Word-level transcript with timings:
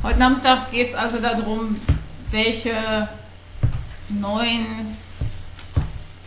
Heute 0.00 0.20
Nachmittag 0.20 0.70
geht 0.70 0.90
es 0.90 0.94
also 0.94 1.18
darum, 1.18 1.76
welche 2.30 3.08
neuen 4.08 4.96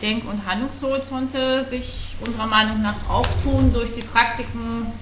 Denk- 0.02 0.28
und 0.28 0.46
Handlungshorizonte 0.46 1.66
sich 1.70 2.14
unserer 2.20 2.46
Meinung 2.46 2.82
nach 2.82 2.96
auftun 3.08 3.72
durch 3.72 3.94
die 3.94 4.02
Praktiken, 4.02 4.92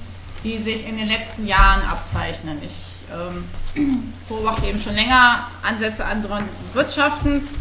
die 0.45 0.59
sich 0.63 0.87
in 0.87 0.99
den 0.99 1.09
letzten 1.09 1.49
Jahren 1.49 1.83
abzeichnen. 1.83 2.59
Ich 2.63 3.09
ähm, 3.13 4.05
beobachte 4.29 4.67
eben 4.67 4.81
schon 4.81 4.95
länger 4.95 5.49
Ansätze 5.69 6.05
anderen 6.05 6.45
Wirtschaftens 6.73 7.55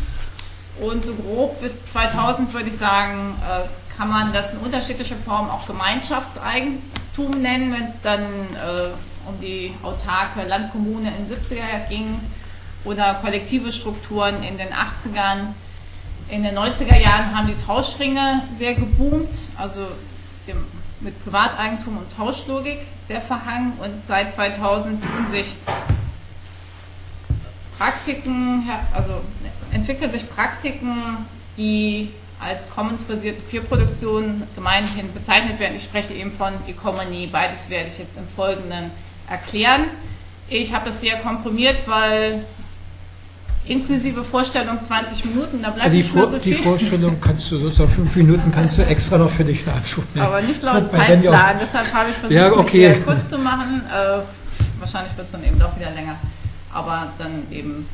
und 0.80 1.04
so 1.04 1.16
grob 1.16 1.60
bis 1.60 1.88
2000 1.88 2.54
würde 2.54 2.70
ich 2.70 2.78
sagen, 2.78 3.36
äh, 3.50 3.64
kann 3.98 4.10
man 4.10 4.32
das 4.32 4.54
in 4.54 4.60
unterschiedlicher 4.60 5.18
Form 5.26 5.50
auch 5.50 5.66
Gemeinschaftseigentum 5.66 7.42
nennen, 7.42 7.74
wenn 7.74 7.86
es 7.86 8.00
dann 8.00 8.22
äh, 8.22 8.92
um 9.30 9.40
die 9.42 9.74
autarke 9.84 10.48
Landkommune 10.48 11.12
in 11.16 11.28
den 11.28 11.38
70er 11.38 11.88
ging 11.90 12.20
oder 12.84 13.16
kollektive 13.16 13.72
Strukturen 13.72 14.44
in 14.44 14.58
den 14.58 14.70
80ern. 14.70 15.54
In 16.30 16.44
den 16.44 16.58
90er 16.58 16.98
Jahren 16.98 17.36
haben 17.36 17.48
die 17.48 17.66
Tauschringe 17.66 18.44
sehr 18.58 18.76
geboomt, 18.76 19.34
also 19.58 19.88
mit 21.00 21.24
Privateigentum 21.24 21.98
und 21.98 22.16
Tauschlogik 22.16 22.80
sehr 23.08 23.22
verhangen 23.22 23.74
und 23.82 24.06
seit 24.08 24.34
2000 24.34 25.02
tun 25.02 25.28
sich 25.32 25.56
Praktiken, 27.78 28.70
also 28.94 29.22
entwickeln 29.72 30.12
sich 30.12 30.30
Praktiken, 30.30 31.26
die 31.56 32.12
als 32.40 32.70
commons-basierte 32.70 33.42
Peer-Produktion 33.42 34.44
gemeinhin 34.56 35.14
bezeichnet 35.14 35.60
werden. 35.60 35.76
Ich 35.76 35.84
spreche 35.84 36.14
eben 36.14 36.32
von 36.32 36.54
Economy, 36.68 37.28
beides 37.32 37.70
werde 37.70 37.88
ich 37.88 37.98
jetzt 37.98 38.18
im 38.18 38.28
Folgenden 38.36 38.92
erklären. 39.30 39.86
Ich 40.50 40.74
habe 40.74 40.90
es 40.90 41.02
sehr 41.02 41.18
komprimiert, 41.18 41.78
weil 41.86 42.46
inklusive 43.66 44.24
Vorstellung 44.24 44.82
20 44.82 45.26
Minuten, 45.26 45.62
da 45.62 45.70
bleibt 45.70 45.94
die, 45.94 45.98
nicht 45.98 46.16
mehr 46.16 46.28
so 46.28 46.40
viel. 46.40 46.56
Die 46.56 46.62
Vorstellung 46.62 47.22
kannst 47.22 47.52
du, 47.52 47.70
so 47.70 47.88
fünf 47.88 48.16
Minuten 48.16 48.52
kannst 48.52 48.78
du 48.78 48.86
extra 48.86 49.18
noch 49.18 49.30
für 49.30 49.44
dich 49.44 49.66
nachschauen. 49.66 50.08
Aber 50.20 50.42
nicht 50.42 50.62
laut 50.64 50.92
Zeitplan, 50.92 51.58
deshalb 51.62 51.94
habe 51.94 52.10
ich 52.10 52.16
versucht, 52.16 52.32
ja, 52.32 52.52
okay. 52.52 52.90
mich 52.90 53.06
kurz 53.06 53.30
zu 53.30 53.38
machen. 53.38 53.84
Äh, 53.88 54.22
wahrscheinlich 54.80 55.16
wird 55.16 55.28
es 55.28 55.32
dann 55.32 55.44
eben 55.44 55.60
doch 55.60 55.76
wieder 55.76 55.92
länger. 55.92 56.16
Aber 56.74 57.14
dann 57.18 57.44
eben 57.52 57.88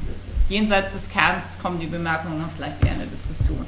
jenseits 0.47 0.93
des 0.93 1.09
Kerns 1.09 1.43
kommen 1.61 1.79
die 1.79 1.87
Bemerkungen 1.87 2.39
dann 2.39 2.49
vielleicht 2.55 2.83
eher 2.83 2.93
in 2.93 2.99
der 2.99 3.07
Diskussion. 3.07 3.65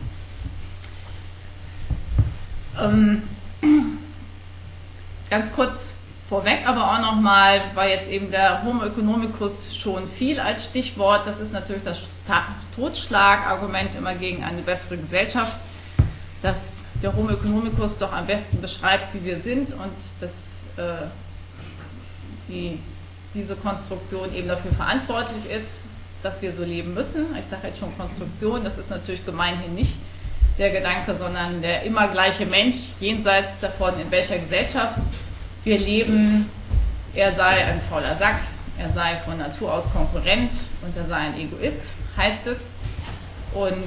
Ähm, 2.80 3.24
ganz 5.30 5.52
kurz 5.52 5.87
vorweg 6.30 6.68
aber 6.68 6.92
auch 6.92 7.02
nochmal, 7.02 7.62
weil 7.74 7.92
jetzt 7.92 8.10
eben 8.10 8.30
der 8.32 8.64
Homo 8.64 8.84
economicus 8.84 9.76
schon 9.76 10.08
viel 10.10 10.40
als 10.40 10.66
Stichwort, 10.66 11.26
das 11.26 11.40
ist 11.40 11.54
natürlich 11.54 11.84
das 11.84 12.04
Totschlagargument 12.76 13.96
immer 13.96 14.14
gegen 14.14 14.44
eine 14.44 14.62
bessere 14.62 14.98
Gesellschaft, 14.98 15.54
dass 16.42 16.70
der 17.02 17.16
Homo 17.16 17.30
economicus 17.30 17.98
doch 17.98 18.12
am 18.12 18.26
besten 18.26 18.60
beschreibt, 18.62 19.14
wie 19.14 19.24
wir 19.24 19.40
sind 19.40 19.72
und 19.72 19.94
dass 20.20 20.32
äh, 20.84 21.06
die, 22.48 22.80
diese 23.34 23.56
Konstruktion 23.56 24.34
eben 24.36 24.48
dafür 24.48 24.72
verantwortlich 24.74 25.46
ist, 25.50 25.68
dass 26.24 26.42
wir 26.42 26.52
so 26.52 26.64
leben 26.64 26.94
müssen. 26.94 27.26
Ich 27.40 27.46
sage 27.46 27.68
jetzt 27.68 27.80
schon 27.80 27.96
Konstruktion, 27.98 28.64
das 28.64 28.78
ist 28.78 28.90
natürlich 28.90 29.26
gemeinhin 29.26 29.76
nicht 29.76 29.94
der 30.58 30.72
Gedanke, 30.72 31.16
sondern 31.16 31.62
der 31.62 31.84
immer 31.84 32.08
gleiche 32.08 32.46
Mensch, 32.46 32.78
jenseits 33.00 33.60
davon, 33.62 33.94
in 34.00 34.10
welcher 34.10 34.40
Gesellschaft 34.40 34.98
wir 35.68 35.80
leben, 35.80 36.50
er 37.14 37.36
sei 37.36 37.66
ein 37.66 37.82
fauler 37.90 38.16
Sack, 38.18 38.40
er 38.78 38.90
sei 38.94 39.18
von 39.18 39.38
Natur 39.38 39.74
aus 39.74 39.92
Konkurrent 39.92 40.52
und 40.82 40.96
er 40.96 41.06
sei 41.08 41.18
ein 41.18 41.38
Egoist, 41.38 41.94
heißt 42.16 42.48
es. 42.48 42.68
Und 43.54 43.84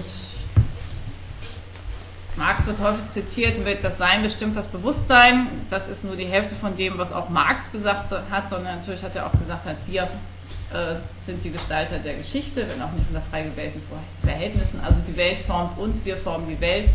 Marx 2.37 2.67
wird 2.67 2.81
häufig 2.81 3.07
zitiert 3.07 3.65
mit, 3.65 3.83
das 3.83 3.97
Sein 3.97 4.23
bestimmt 4.23 4.57
das 4.57 4.67
Bewusstsein. 4.67 5.47
Das 5.71 5.89
ist 5.89 6.05
nur 6.05 6.17
die 6.17 6.27
Hälfte 6.27 6.55
von 6.55 6.77
dem, 6.77 6.99
was 6.99 7.15
auch 7.15 7.31
Marx 7.31 7.73
gesagt 7.73 8.13
hat, 8.31 8.51
sondern 8.51 8.77
natürlich 8.77 9.03
hat 9.03 9.17
er 9.17 9.27
auch 9.27 9.33
gesagt, 9.33 9.65
hat, 9.65 9.77
wir 9.87 10.03
äh, 10.03 10.97
sind 11.25 11.43
die 11.43 11.51
Gestalter 11.51 11.99
der 11.99 12.17
Geschichte, 12.17 12.67
wenn 12.69 12.83
auch 12.83 12.93
nicht 12.93 13.09
unter 13.09 13.23
frei 13.31 13.45
gewählten 13.45 13.81
Verhältnissen. 14.23 14.81
Also 14.85 15.01
die 15.09 15.17
Welt 15.17 15.39
formt 15.47 15.79
uns, 15.79 16.05
wir 16.05 16.19
formen 16.19 16.47
die 16.47 16.61
Welt. 16.61 16.91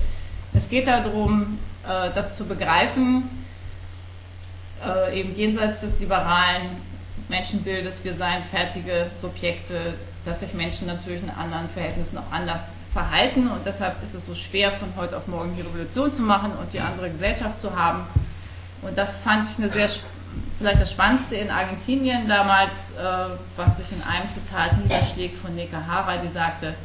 Es 0.53 0.69
geht 0.69 0.88
darum, 0.88 1.57
äh, 1.88 2.12
das 2.13 2.38
zu 2.38 2.45
begreifen, 2.45 3.24
äh, 4.85 5.19
eben 5.19 5.35
jenseits 5.35 5.81
des 5.81 6.00
liberalen 6.00 6.69
Menschenbildes, 7.29 8.03
wir 8.03 8.13
seien 8.13 8.44
fertige 8.51 9.07
Subjekte, 9.19 9.94
dass 10.25 10.40
sich 10.40 10.53
Menschen 10.53 10.88
natürlich 10.88 11.23
in 11.23 11.29
anderen 11.29 11.69
Verhältnissen 11.69 12.18
auch 12.18 12.31
anders 12.31 12.62
verhalten 12.94 13.47
und 13.47 13.66
deshalb 13.66 14.01
ist 14.03 14.16
es 14.16 14.25
so 14.25 14.34
schwer, 14.34 14.72
von 14.72 14.88
heute 14.95 15.18
auf 15.18 15.28
morgen 15.28 15.56
die 15.56 15.62
Revolution 15.62 16.12
zu 16.12 16.22
machen 16.22 16.51
und 16.53 16.72
die 16.72 16.79
andere 16.79 17.09
Gesellschaft 17.09 17.59
zu 17.59 17.75
haben. 17.75 18.03
Und 18.81 18.97
das 18.97 19.18
fand 19.18 19.50
ich 19.50 19.57
eine 19.57 19.69
sehr, 19.69 19.90
vielleicht 20.59 20.81
das 20.81 20.91
Spannendste 20.91 21.35
in 21.35 21.50
Argentinien 21.50 22.28
damals, 22.28 22.72
äh, 22.97 23.35
was 23.57 23.78
sich 23.78 23.91
in 23.91 24.01
einem 24.03 24.29
Zitat 24.29 24.78
niederschlägt 24.81 25.41
von 25.41 25.56
Neka 25.56 25.78
Hara, 25.85 26.18
die 26.18 26.31
sagte, 26.31 26.75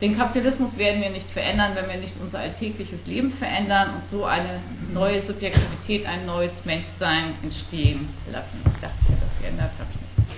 den 0.00 0.16
Kapitalismus 0.16 0.78
werden 0.78 1.02
wir 1.02 1.10
nicht 1.10 1.28
verändern, 1.28 1.72
wenn 1.74 1.88
wir 1.88 1.96
nicht 1.96 2.14
unser 2.20 2.38
alltägliches 2.38 3.06
Leben 3.06 3.32
verändern 3.32 3.90
und 3.96 4.06
so 4.08 4.24
eine 4.24 4.60
neue 4.94 5.20
Subjektivität, 5.20 6.06
ein 6.06 6.24
neues 6.24 6.64
Menschsein 6.64 7.34
entstehen 7.42 8.08
lassen. 8.30 8.60
Ich 8.66 8.80
dachte, 8.80 8.94
ich 9.00 9.08
hätte 9.08 9.20
das 9.20 9.42
geändert, 9.42 9.70
habe 9.78 9.90
ich 9.90 10.00
nicht. 10.00 10.28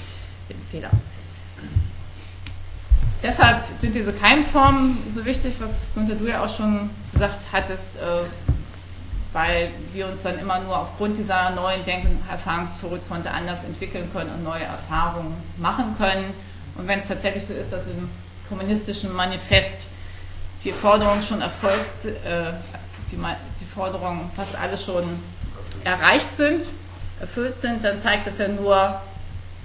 Den 0.48 0.66
Fehler. 0.70 0.90
Deshalb 3.22 3.64
sind 3.78 3.94
diese 3.94 4.14
Keimformen 4.14 4.96
so 5.10 5.22
wichtig, 5.26 5.52
was 5.58 5.90
Günther 5.94 6.14
du 6.14 6.26
ja 6.26 6.42
auch 6.42 6.56
schon 6.56 6.88
gesagt 7.12 7.42
hattest, 7.52 7.96
äh, 7.96 8.24
weil 9.34 9.70
wir 9.92 10.06
uns 10.06 10.22
dann 10.22 10.38
immer 10.38 10.58
nur 10.60 10.78
aufgrund 10.78 11.18
dieser 11.18 11.50
neuen 11.50 11.84
Denk- 11.84 12.06
und 12.06 12.18
Erfahrungshorizonte 12.30 13.30
anders 13.30 13.62
entwickeln 13.64 14.08
können 14.10 14.30
und 14.30 14.42
neue 14.42 14.64
Erfahrungen 14.64 15.34
machen 15.58 15.94
können. 15.98 16.32
Und 16.76 16.88
wenn 16.88 17.00
es 17.00 17.08
tatsächlich 17.08 17.44
so 17.44 17.52
ist, 17.52 17.70
dass 17.70 17.86
im 17.88 18.08
kommunistischen 18.50 19.14
Manifest 19.14 19.86
die 20.62 20.72
Forderungen 20.72 21.22
schon 21.22 21.40
erfolgt, 21.40 22.04
äh, 22.04 22.52
die, 23.10 23.16
die 23.16 23.64
Forderungen 23.74 24.30
fast 24.36 24.54
alle 24.56 24.76
schon 24.76 25.04
erreicht 25.84 26.36
sind, 26.36 26.64
erfüllt 27.20 27.58
sind, 27.62 27.82
dann 27.82 28.02
zeigt 28.02 28.26
das 28.26 28.36
ja 28.38 28.48
nur, 28.48 29.00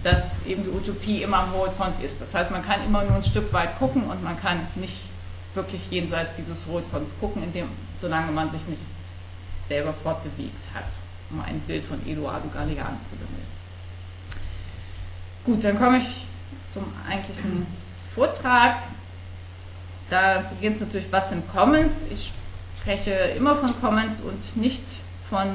dass 0.03 0.21
eben 0.45 0.63
die 0.63 0.69
Utopie 0.69 1.23
immer 1.23 1.39
am 1.39 1.53
Horizont 1.53 2.01
ist. 2.01 2.21
Das 2.21 2.33
heißt, 2.33 2.51
man 2.51 2.65
kann 2.65 2.85
immer 2.85 3.03
nur 3.03 3.15
ein 3.15 3.23
Stück 3.23 3.51
weit 3.51 3.77
gucken 3.79 4.03
und 4.03 4.23
man 4.23 4.39
kann 4.39 4.59
nicht 4.75 5.01
wirklich 5.55 5.89
jenseits 5.89 6.35
dieses 6.37 6.65
Horizonts 6.67 7.13
gucken, 7.19 7.43
indem, 7.43 7.67
solange 7.99 8.31
man 8.31 8.51
sich 8.51 8.65
nicht 8.67 8.81
selber 9.67 9.93
fortbewegt 10.03 10.63
hat, 10.73 10.85
um 11.31 11.41
ein 11.41 11.59
Bild 11.61 11.83
von 11.85 11.99
Eduardo 12.07 12.47
Galeano 12.53 12.97
zu 13.09 13.15
bemühen. 13.15 13.55
Gut, 15.43 15.63
dann 15.63 15.77
komme 15.77 15.97
ich 15.97 16.25
zum 16.71 16.83
eigentlichen 17.09 17.65
Vortrag. 18.15 18.77
Da 20.09 20.43
beginnt 20.49 20.75
es 20.75 20.81
natürlich, 20.81 21.11
was 21.11 21.29
sind 21.29 21.43
Commons? 21.51 21.91
Ich 22.09 22.31
spreche 22.79 23.11
immer 23.11 23.55
von 23.57 23.79
Commons 23.81 24.21
und 24.21 24.55
nicht 24.55 24.83
von 25.29 25.47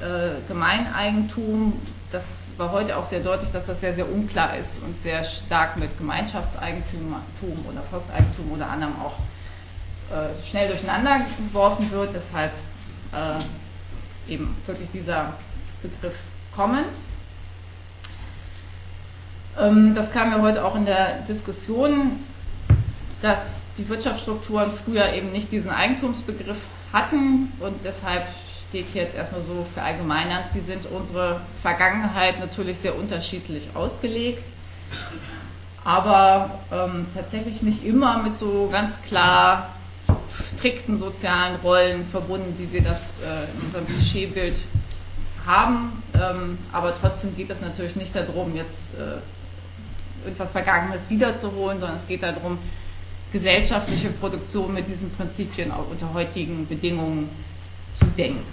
äh, 0.00 0.40
Gemeineigentum. 0.46 1.80
Das 2.12 2.24
war 2.58 2.72
heute 2.72 2.96
auch 2.96 3.06
sehr 3.06 3.20
deutlich, 3.20 3.50
dass 3.52 3.66
das 3.66 3.80
sehr, 3.80 3.94
sehr 3.94 4.10
unklar 4.10 4.56
ist 4.56 4.82
und 4.82 5.00
sehr 5.02 5.24
stark 5.24 5.78
mit 5.78 5.96
Gemeinschaftseigentum 5.96 7.16
oder 7.70 7.82
Volkseigentum 7.90 8.52
oder 8.52 8.68
anderem 8.68 8.94
auch 9.00 9.14
äh, 10.14 10.46
schnell 10.46 10.68
durcheinander 10.68 11.20
geworfen 11.38 11.90
wird. 11.90 12.12
Deshalb 12.12 12.52
äh, 13.12 14.32
eben 14.32 14.54
wirklich 14.66 14.90
dieser 14.90 15.32
Begriff 15.82 16.16
Commons. 16.54 17.12
Ähm, 19.60 19.94
das 19.94 20.12
kam 20.12 20.30
ja 20.32 20.40
heute 20.40 20.64
auch 20.64 20.76
in 20.76 20.84
der 20.84 21.20
Diskussion, 21.28 22.12
dass 23.22 23.62
die 23.76 23.88
Wirtschaftsstrukturen 23.88 24.70
früher 24.84 25.12
eben 25.12 25.32
nicht 25.32 25.50
diesen 25.52 25.70
Eigentumsbegriff 25.70 26.58
hatten 26.92 27.52
und 27.60 27.74
deshalb 27.84 28.26
steht 28.68 28.86
hier 28.92 29.02
jetzt 29.02 29.14
erstmal 29.14 29.42
so 29.42 29.66
verallgemeinert, 29.74 30.44
sie 30.52 30.60
sind 30.60 30.86
unsere 30.86 31.40
Vergangenheit 31.62 32.38
natürlich 32.38 32.78
sehr 32.78 32.96
unterschiedlich 32.96 33.68
ausgelegt, 33.74 34.44
aber 35.84 36.50
ähm, 36.72 37.06
tatsächlich 37.14 37.62
nicht 37.62 37.84
immer 37.84 38.22
mit 38.22 38.34
so 38.34 38.68
ganz 38.70 39.00
klar 39.02 39.70
strikten 40.56 40.98
sozialen 40.98 41.56
Rollen 41.56 42.06
verbunden, 42.10 42.54
wie 42.58 42.72
wir 42.72 42.82
das 42.82 42.98
äh, 42.98 43.56
in 43.56 43.66
unserem 43.66 43.86
Klischeebild 43.86 44.56
haben. 45.46 46.02
Ähm, 46.14 46.58
aber 46.72 46.94
trotzdem 46.94 47.34
geht 47.36 47.50
es 47.50 47.60
natürlich 47.60 47.96
nicht 47.96 48.14
darum, 48.14 48.54
jetzt 48.54 48.94
äh, 48.98 49.18
etwas 50.26 50.50
Vergangenes 50.50 51.08
wiederzuholen, 51.08 51.78
sondern 51.78 51.96
es 51.96 52.06
geht 52.06 52.22
darum, 52.22 52.58
gesellschaftliche 53.32 54.10
Produktion 54.10 54.72
mit 54.72 54.88
diesen 54.88 55.10
Prinzipien 55.10 55.70
auch 55.70 55.88
unter 55.90 56.12
heutigen 56.14 56.66
Bedingungen 56.66 57.28
zu 57.98 58.06
denken. 58.06 58.44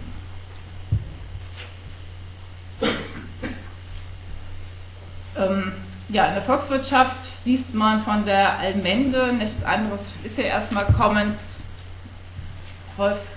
Ähm, 5.38 5.72
ja, 6.10 6.28
in 6.28 6.36
der 6.36 6.44
Volkswirtschaft 6.44 7.32
liest 7.46 7.74
man 7.74 8.02
von 8.04 8.26
der 8.26 8.60
Allmende, 8.60 9.34
nichts 9.34 9.64
anderes 9.64 10.02
ist 10.24 10.38
ja 10.38 10.46
erstmal 10.46 10.86
Commons, 10.86 11.38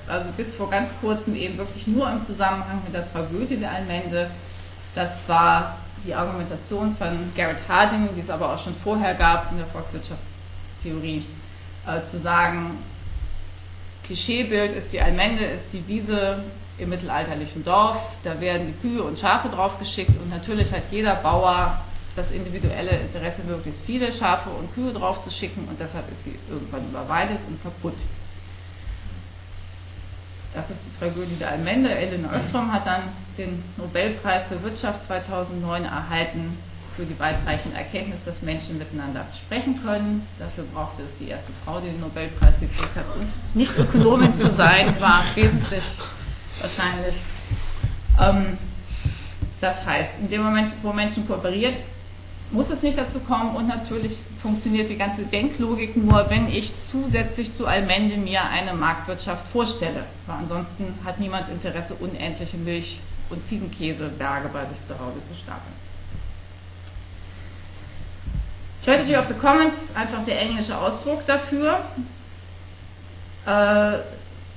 also 0.06 0.30
bis 0.36 0.54
vor 0.54 0.70
ganz 0.70 0.90
kurzem 1.00 1.34
eben 1.34 1.58
wirklich 1.58 1.86
nur 1.86 2.10
im 2.10 2.22
Zusammenhang 2.22 2.80
mit 2.84 2.94
der 2.94 3.10
Tragödie 3.10 3.56
der 3.56 3.72
Allmende. 3.72 4.30
Das 4.94 5.18
war 5.26 5.76
die 6.04 6.14
Argumentation 6.14 6.96
von 6.96 7.32
Garrett 7.36 7.68
Harding, 7.68 8.08
die 8.14 8.20
es 8.20 8.30
aber 8.30 8.52
auch 8.52 8.58
schon 8.58 8.74
vorher 8.82 9.14
gab 9.14 9.50
in 9.52 9.58
der 9.58 9.66
Volkswirtschaftstheorie, 9.66 11.24
äh, 11.86 12.04
zu 12.04 12.18
sagen, 12.18 12.78
Klischeebild 14.04 14.72
ist 14.72 14.92
die 14.92 15.00
Allmende, 15.00 15.44
ist 15.44 15.66
die 15.72 15.86
Wiese 15.86 16.42
im 16.78 16.88
mittelalterlichen 16.90 17.64
Dorf, 17.64 17.98
da 18.24 18.40
werden 18.40 18.68
die 18.68 18.88
Kühe 18.88 19.02
und 19.02 19.18
Schafe 19.18 19.48
draufgeschickt 19.48 20.16
und 20.20 20.30
natürlich 20.30 20.72
hat 20.72 20.84
jeder 20.90 21.16
Bauer 21.16 21.78
das 22.16 22.30
individuelle 22.30 22.90
Interesse, 22.90 23.42
möglichst 23.46 23.80
viele 23.84 24.12
Schafe 24.12 24.50
und 24.50 24.72
Kühe 24.74 24.92
draufzuschicken 24.92 25.68
und 25.68 25.78
deshalb 25.78 26.10
ist 26.10 26.24
sie 26.24 26.34
irgendwann 26.48 26.88
überweidet 26.88 27.38
und 27.48 27.62
kaputt. 27.62 27.98
Das 30.58 30.76
ist 30.76 30.80
die 30.86 30.98
Tragödie 30.98 31.36
der 31.36 31.50
Allmende. 31.52 31.88
Ellen 31.88 32.26
Ostrom 32.34 32.72
hat 32.72 32.84
dann 32.84 33.02
den 33.36 33.62
Nobelpreis 33.76 34.48
für 34.48 34.60
Wirtschaft 34.64 35.04
2009 35.04 35.84
erhalten 35.84 36.58
für 36.96 37.04
die 37.04 37.16
weitreichende 37.20 37.76
Erkenntnis, 37.76 38.24
dass 38.24 38.42
Menschen 38.42 38.76
miteinander 38.76 39.24
sprechen 39.32 39.80
können. 39.84 40.26
Dafür 40.36 40.64
brauchte 40.74 41.02
es 41.02 41.10
die 41.20 41.30
erste 41.30 41.52
Frau, 41.64 41.78
die 41.78 41.90
den 41.90 42.00
Nobelpreis 42.00 42.58
gekriegt 42.58 42.96
hat. 42.96 43.04
Und 43.16 43.28
nicht 43.54 43.78
Ökonomin 43.78 44.34
zu 44.34 44.50
sein, 44.50 45.00
war 45.00 45.22
wesentlich 45.36 45.84
wahrscheinlich. 46.60 47.14
Ähm, 48.20 48.58
das 49.60 49.86
heißt, 49.86 50.18
in 50.22 50.30
dem 50.30 50.42
Moment, 50.42 50.72
wo 50.82 50.92
Menschen 50.92 51.24
kooperieren, 51.24 51.74
muss 52.50 52.70
es 52.70 52.82
nicht 52.82 52.96
dazu 52.96 53.20
kommen 53.20 53.54
und 53.56 53.68
natürlich 53.68 54.18
funktioniert 54.42 54.88
die 54.88 54.96
ganze 54.96 55.22
Denklogik 55.22 55.96
nur, 55.96 56.30
wenn 56.30 56.48
ich 56.48 56.72
zusätzlich 56.80 57.54
zu 57.54 57.66
Allmende 57.66 58.16
mir 58.16 58.42
eine 58.44 58.74
Marktwirtschaft 58.74 59.46
vorstelle. 59.52 60.04
Weil 60.26 60.36
ansonsten 60.36 60.94
hat 61.04 61.20
niemand 61.20 61.48
Interesse, 61.48 61.94
unendliche 61.94 62.56
Milch- 62.56 63.00
und 63.30 63.46
Ziegenkäseberge 63.46 64.48
bei 64.48 64.64
sich 64.66 64.84
zu 64.86 64.94
Hause 64.98 65.18
zu 65.28 65.34
stapeln. 65.34 65.74
Strategy 68.82 69.16
of 69.16 69.28
the 69.28 69.34
Commons, 69.34 69.74
einfach 69.94 70.24
der 70.24 70.40
englische 70.40 70.76
Ausdruck 70.78 71.26
dafür. 71.26 71.80
Äh, 73.44 73.98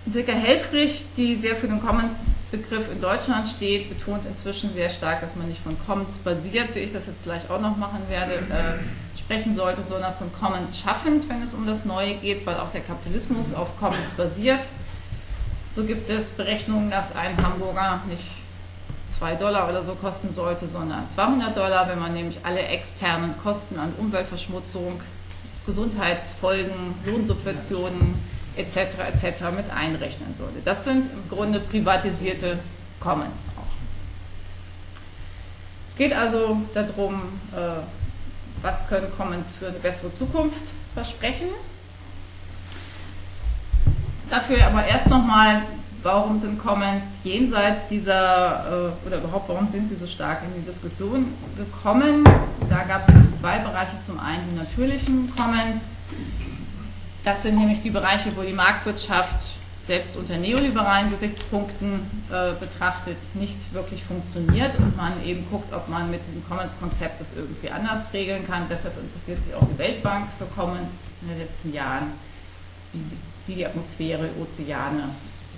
Silke 0.07 0.31
Helfrich, 0.31 1.03
die 1.17 1.35
sehr 1.35 1.55
für 1.55 1.67
den 1.67 1.81
Commons 1.81 2.13
Begriff 2.51 2.92
in 2.92 3.00
Deutschland 3.00 3.48
steht, 3.48 3.89
betont 3.89 4.25
inzwischen 4.25 4.74
sehr 4.74 4.89
stark, 4.89 5.21
dass 5.21 5.36
man 5.36 5.48
nicht 5.48 5.63
von 5.63 5.77
Commons 5.86 6.18
basiert, 6.18 6.75
wie 6.75 6.80
ich 6.80 6.92
das 6.92 7.07
jetzt 7.07 7.24
gleich 7.24 7.50
auch 7.50 7.62
noch 7.62 7.77
machen 7.77 8.01
werde, 8.09 8.33
äh, 8.33 9.18
sprechen 9.18 9.56
sollte, 9.56 9.83
sondern 9.83 10.13
von 10.15 10.30
Commons 10.33 10.77
schaffend, 10.77 11.30
wenn 11.30 11.42
es 11.42 11.53
um 11.53 11.65
das 11.65 11.86
Neue 11.86 12.15
geht, 12.15 12.45
weil 12.45 12.57
auch 12.57 12.71
der 12.71 12.81
Kapitalismus 12.81 13.53
auf 13.53 13.80
Commons 13.80 14.09
basiert. 14.18 14.59
So 15.75 15.83
gibt 15.86 16.09
es 16.09 16.31
Berechnungen, 16.31 16.92
dass 16.92 17.15
ein 17.15 17.38
Hamburger 17.42 18.01
nicht 18.09 18.25
2 19.18 19.36
Dollar 19.36 19.69
oder 19.69 19.83
so 19.83 19.95
kosten 19.95 20.33
sollte, 20.33 20.68
sondern 20.68 21.06
200 21.15 21.56
Dollar, 21.56 21.88
wenn 21.88 22.00
man 22.00 22.13
nämlich 22.13 22.39
alle 22.44 22.59
externen 22.59 23.33
Kosten 23.42 23.80
an 23.80 23.94
Umweltverschmutzung, 23.97 25.00
Gesundheitsfolgen, 25.65 26.95
Lohnsubventionen, 27.06 28.15
etc. 28.56 28.77
etc. 29.13 29.44
mit 29.56 29.69
einrechnen 29.69 30.36
würde. 30.38 30.62
Das 30.65 30.83
sind 30.83 31.09
im 31.12 31.30
Grunde 31.30 31.59
privatisierte 31.59 32.59
Commons 33.00 33.30
auch. 33.57 33.63
Es 35.89 35.98
geht 35.98 36.13
also 36.13 36.57
darum, 36.74 37.21
äh, 37.53 37.81
was 38.62 38.88
können 38.88 39.07
Commons 39.18 39.51
für 39.57 39.68
eine 39.68 39.80
bessere 39.80 40.13
Zukunft 40.13 40.71
versprechen. 40.94 41.48
Dafür 44.30 44.65
aber 44.65 44.86
erst 44.86 45.07
nochmal, 45.07 45.63
warum 46.04 46.38
sind 46.38 46.57
Commons 46.57 47.04
jenseits 47.24 47.88
dieser, 47.89 48.94
äh, 49.04 49.07
oder 49.07 49.18
überhaupt, 49.18 49.50
warum 49.50 49.68
sind 49.68 49.88
sie 49.88 49.95
so 49.95 50.07
stark 50.07 50.42
in 50.44 50.62
die 50.62 50.65
Diskussion 50.65 51.33
gekommen? 51.57 52.24
Da 52.69 52.83
gab 52.83 53.01
es 53.01 53.39
zwei 53.39 53.59
Bereiche. 53.59 53.97
Zum 54.06 54.19
einen 54.19 54.42
die 54.51 54.57
natürlichen 54.57 55.33
Commons, 55.36 55.95
das 57.23 57.44
sind 57.44 57.57
nämlich 57.57 57.81
die 57.81 57.91
Bereiche, 57.91 58.35
wo 58.35 58.41
die 58.41 58.53
Marktwirtschaft 58.53 59.59
selbst 59.85 60.15
unter 60.15 60.38
neoliberalen 60.38 61.09
Gesichtspunkten 61.09 62.00
äh, 62.31 62.53
betrachtet 62.59 63.18
nicht 63.33 63.73
wirklich 63.73 64.03
funktioniert 64.03 64.77
und 64.77 64.95
man 64.95 65.13
eben 65.25 65.45
guckt, 65.50 65.73
ob 65.73 65.89
man 65.89 66.09
mit 66.09 66.21
diesem 66.27 66.47
Commons-Konzept 66.47 67.19
das 67.19 67.33
irgendwie 67.35 67.69
anders 67.69 68.01
regeln 68.13 68.47
kann. 68.47 68.68
Deshalb 68.69 68.95
interessiert 69.00 69.44
sich 69.44 69.53
auch 69.56 69.68
die 69.68 69.77
Weltbank 69.77 70.27
für 70.38 70.45
Commons 70.45 70.89
in 71.21 71.29
den 71.29 71.39
letzten 71.39 71.73
Jahren, 71.73 72.12
wie, 72.94 73.56
die 73.56 73.65
Atmosphäre, 73.65 74.29
Ozeane 74.39 75.09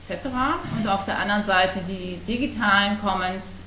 etc. 0.08 0.28
Und 0.78 0.88
auf 0.88 1.06
der 1.06 1.20
anderen 1.20 1.46
Seite 1.46 1.80
die 1.88 2.18
digitalen 2.28 3.00
Commons, 3.02 3.60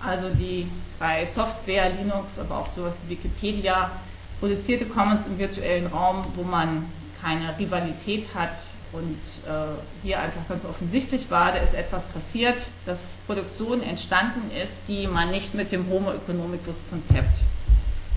also 0.00 0.28
die 0.28 0.70
bei 0.98 1.24
Software, 1.26 1.90
Linux, 1.90 2.38
aber 2.38 2.58
auch 2.58 2.70
sowas 2.70 2.94
wie 3.06 3.12
Wikipedia 3.12 3.90
produzierte 4.38 4.84
Commons 4.86 5.26
im 5.26 5.38
virtuellen 5.38 5.86
Raum, 5.86 6.24
wo 6.36 6.42
man 6.42 6.84
keine 7.22 7.58
Rivalität 7.58 8.26
hat. 8.34 8.52
Und 8.90 9.20
äh, 9.46 9.76
hier 10.02 10.18
einfach 10.18 10.48
ganz 10.48 10.64
offensichtlich 10.64 11.30
war, 11.30 11.52
da 11.52 11.58
ist 11.58 11.74
etwas 11.74 12.06
passiert, 12.06 12.56
dass 12.86 13.18
Produktion 13.26 13.82
entstanden 13.82 14.50
ist, 14.50 14.72
die 14.88 15.06
man 15.06 15.30
nicht 15.30 15.54
mit 15.54 15.72
dem 15.72 15.86
Homo 15.90 16.12
economicus 16.12 16.80
Konzept 16.88 17.40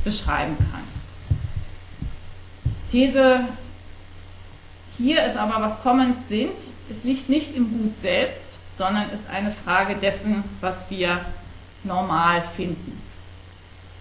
beschreiben 0.05 0.55
kann. 0.57 0.83
These 2.89 3.41
hier 4.97 5.25
ist 5.25 5.35
aber, 5.35 5.61
was 5.61 5.81
Commons 5.81 6.27
sind. 6.27 6.53
Es 6.89 7.03
liegt 7.03 7.27
nicht 7.27 7.55
im 7.55 7.71
Gut 7.71 7.95
selbst, 7.95 8.59
sondern 8.77 9.09
ist 9.09 9.27
eine 9.31 9.51
Frage 9.51 9.95
dessen, 9.95 10.43
was 10.59 10.89
wir 10.89 11.19
normal 11.83 12.43
finden. 12.55 13.01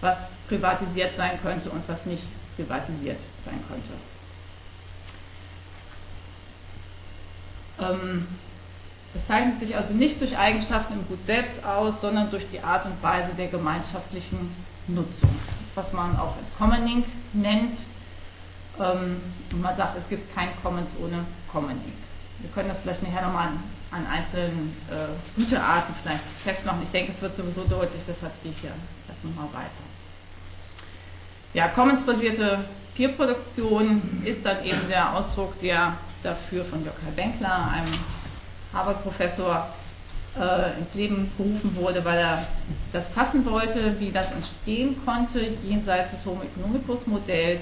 Was 0.01 0.17
privatisiert 0.47 1.11
sein 1.17 1.39
könnte 1.41 1.69
und 1.69 1.81
was 1.87 2.05
nicht 2.05 2.23
privatisiert 2.55 3.17
sein 3.45 3.59
könnte. 3.67 3.91
Es 9.13 9.27
zeichnet 9.27 9.59
sich 9.59 9.75
also 9.75 9.93
nicht 9.93 10.21
durch 10.21 10.37
Eigenschaften 10.37 10.93
im 10.93 11.07
Gut 11.07 11.23
selbst 11.25 11.63
aus, 11.65 12.01
sondern 12.01 12.29
durch 12.31 12.47
die 12.47 12.61
Art 12.61 12.85
und 12.85 13.01
Weise 13.03 13.31
der 13.37 13.47
gemeinschaftlichen 13.47 14.55
Nutzung, 14.87 15.29
was 15.75 15.91
man 15.93 16.15
auch 16.17 16.35
als 16.37 16.55
Commoning 16.57 17.03
nennt. 17.33 17.77
Ähm, 18.79 19.21
und 19.51 19.61
man 19.61 19.75
sagt, 19.75 19.97
es 19.97 20.07
gibt 20.07 20.33
kein 20.33 20.49
Commons 20.63 20.91
ohne 21.03 21.25
Commoning. 21.51 21.93
Wir 22.39 22.49
können 22.51 22.69
das 22.69 22.79
vielleicht 22.79 23.03
nachher 23.03 23.27
nochmal 23.27 23.49
an, 23.91 24.07
einzelnen 24.07 24.75
äh, 24.89 25.39
Gütearten 25.39 25.93
vielleicht 26.01 26.23
festmachen. 26.43 26.81
Ich 26.81 26.91
denke, 26.91 27.11
es 27.11 27.21
wird 27.21 27.35
sowieso 27.35 27.63
deutlich, 27.65 28.01
deshalb 28.07 28.31
gehe 28.41 28.51
ich 28.51 28.59
hier 28.59 28.71
erst 29.07 29.23
nochmal 29.23 29.47
weiter. 29.53 29.69
Ja, 31.53 31.67
Commons-basierte 31.67 32.63
Peer-Produktion 32.95 34.23
ist 34.23 34.45
dann 34.45 34.63
eben 34.63 34.87
der 34.89 35.13
Ausdruck 35.13 35.59
der 35.59 35.97
dafür 36.23 36.65
von 36.65 36.83
Jörg 36.83 36.95
Benkler, 37.15 37.71
einem 37.71 37.93
Harvard-Professor, 38.73 39.67
äh, 40.39 40.79
ins 40.79 40.93
Leben 40.93 41.31
gerufen 41.37 41.75
wurde, 41.75 42.03
weil 42.05 42.17
er 42.17 42.47
das 42.93 43.09
fassen 43.09 43.45
wollte, 43.45 43.99
wie 43.99 44.11
das 44.11 44.31
entstehen 44.31 44.95
konnte, 45.03 45.41
jenseits 45.67 46.11
des 46.11 46.25
Homo 46.25 46.41
economicus 46.43 47.05
Modells, 47.05 47.61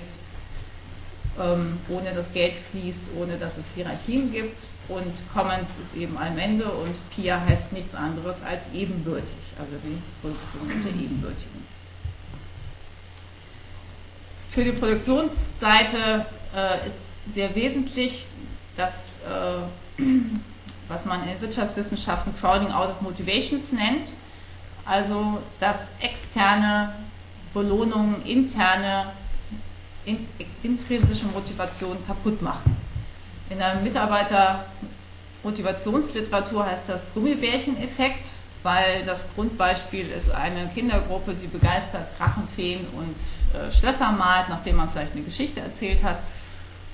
ähm, 1.40 1.80
ohne 1.90 2.12
dass 2.14 2.32
Geld 2.32 2.54
fließt, 2.72 3.06
ohne 3.18 3.38
dass 3.38 3.54
es 3.54 3.66
Hierarchien 3.76 4.32
gibt. 4.32 4.68
Und 4.88 5.14
Commons 5.34 5.70
ist 5.82 5.96
eben 5.96 6.18
Allmende 6.18 6.66
und 6.66 6.96
Peer 7.16 7.44
heißt 7.46 7.72
nichts 7.72 7.94
anderes 7.96 8.38
als 8.44 8.62
ebenbürtig, 8.74 9.38
also 9.58 9.72
die 9.84 10.02
Produktion 10.22 10.64
unter 10.64 10.90
Ebenbürtigen. 10.90 11.68
Für 14.52 14.64
die 14.64 14.72
Produktionsseite 14.72 16.26
äh, 16.56 16.88
ist 16.88 17.34
sehr 17.34 17.54
wesentlich, 17.56 18.26
das, 18.76 18.92
äh, 19.28 19.62
was 20.88 21.06
man 21.06 21.28
in 21.28 21.40
Wirtschaftswissenschaften 21.42 22.36
Crowding 22.40 22.72
out 22.72 22.90
of 22.90 23.02
Motivations 23.02 23.72
nennt, 23.72 24.08
also 24.86 25.40
dass 25.60 25.78
externe 26.00 26.94
Belohnungen 27.54 28.24
interne 28.26 29.12
in, 30.06 30.26
intrinsische 30.64 31.26
Motivation 31.26 31.98
kaputt 32.08 32.42
machen. 32.42 32.76
In 33.50 33.60
der 33.60 33.76
Mitarbeitermotivationsliteratur 33.76 36.66
heißt 36.66 36.86
das 36.88 37.02
Gummibärchen-Effekt, 37.14 38.30
weil 38.64 39.04
das 39.06 39.26
Grundbeispiel 39.36 40.10
ist 40.10 40.32
eine 40.32 40.70
Kindergruppe, 40.74 41.34
die 41.34 41.48
begeistert 41.48 42.08
Drachenfeen 42.18 42.88
und 42.94 43.16
äh, 43.54 43.72
Schlösser 43.72 44.12
malt, 44.12 44.50
nachdem 44.50 44.76
man 44.76 44.90
vielleicht 44.90 45.14
eine 45.14 45.24
Geschichte 45.24 45.62
erzählt 45.62 46.04
hat. 46.04 46.20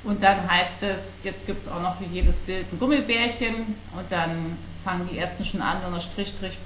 Und 0.05 0.21
dann 0.21 0.49
heißt 0.49 0.83
es, 0.83 1.23
jetzt 1.23 1.47
gibt 1.47 1.65
es 1.65 1.71
auch 1.71 1.81
noch 1.81 1.97
für 1.97 2.05
jedes 2.05 2.37
Bild 2.37 2.71
ein 2.71 2.79
Gummibärchen 2.79 3.55
und 3.55 4.11
dann 4.11 4.55
fangen 4.83 5.09
die 5.11 5.17
ersten 5.17 5.43
schon 5.43 5.63
an, 5.63 5.81
nur 5.81 5.91
noch 5.91 6.01
Strich, 6.01 6.27
Strich, 6.29 6.57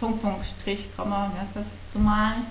Punkt, 0.00 0.22
Punkt, 0.22 0.46
Strich, 0.46 0.88
Komma, 0.96 1.30
wie 1.34 1.40
heißt 1.40 1.56
das, 1.56 1.64
zu 1.92 1.98
malen. 1.98 2.46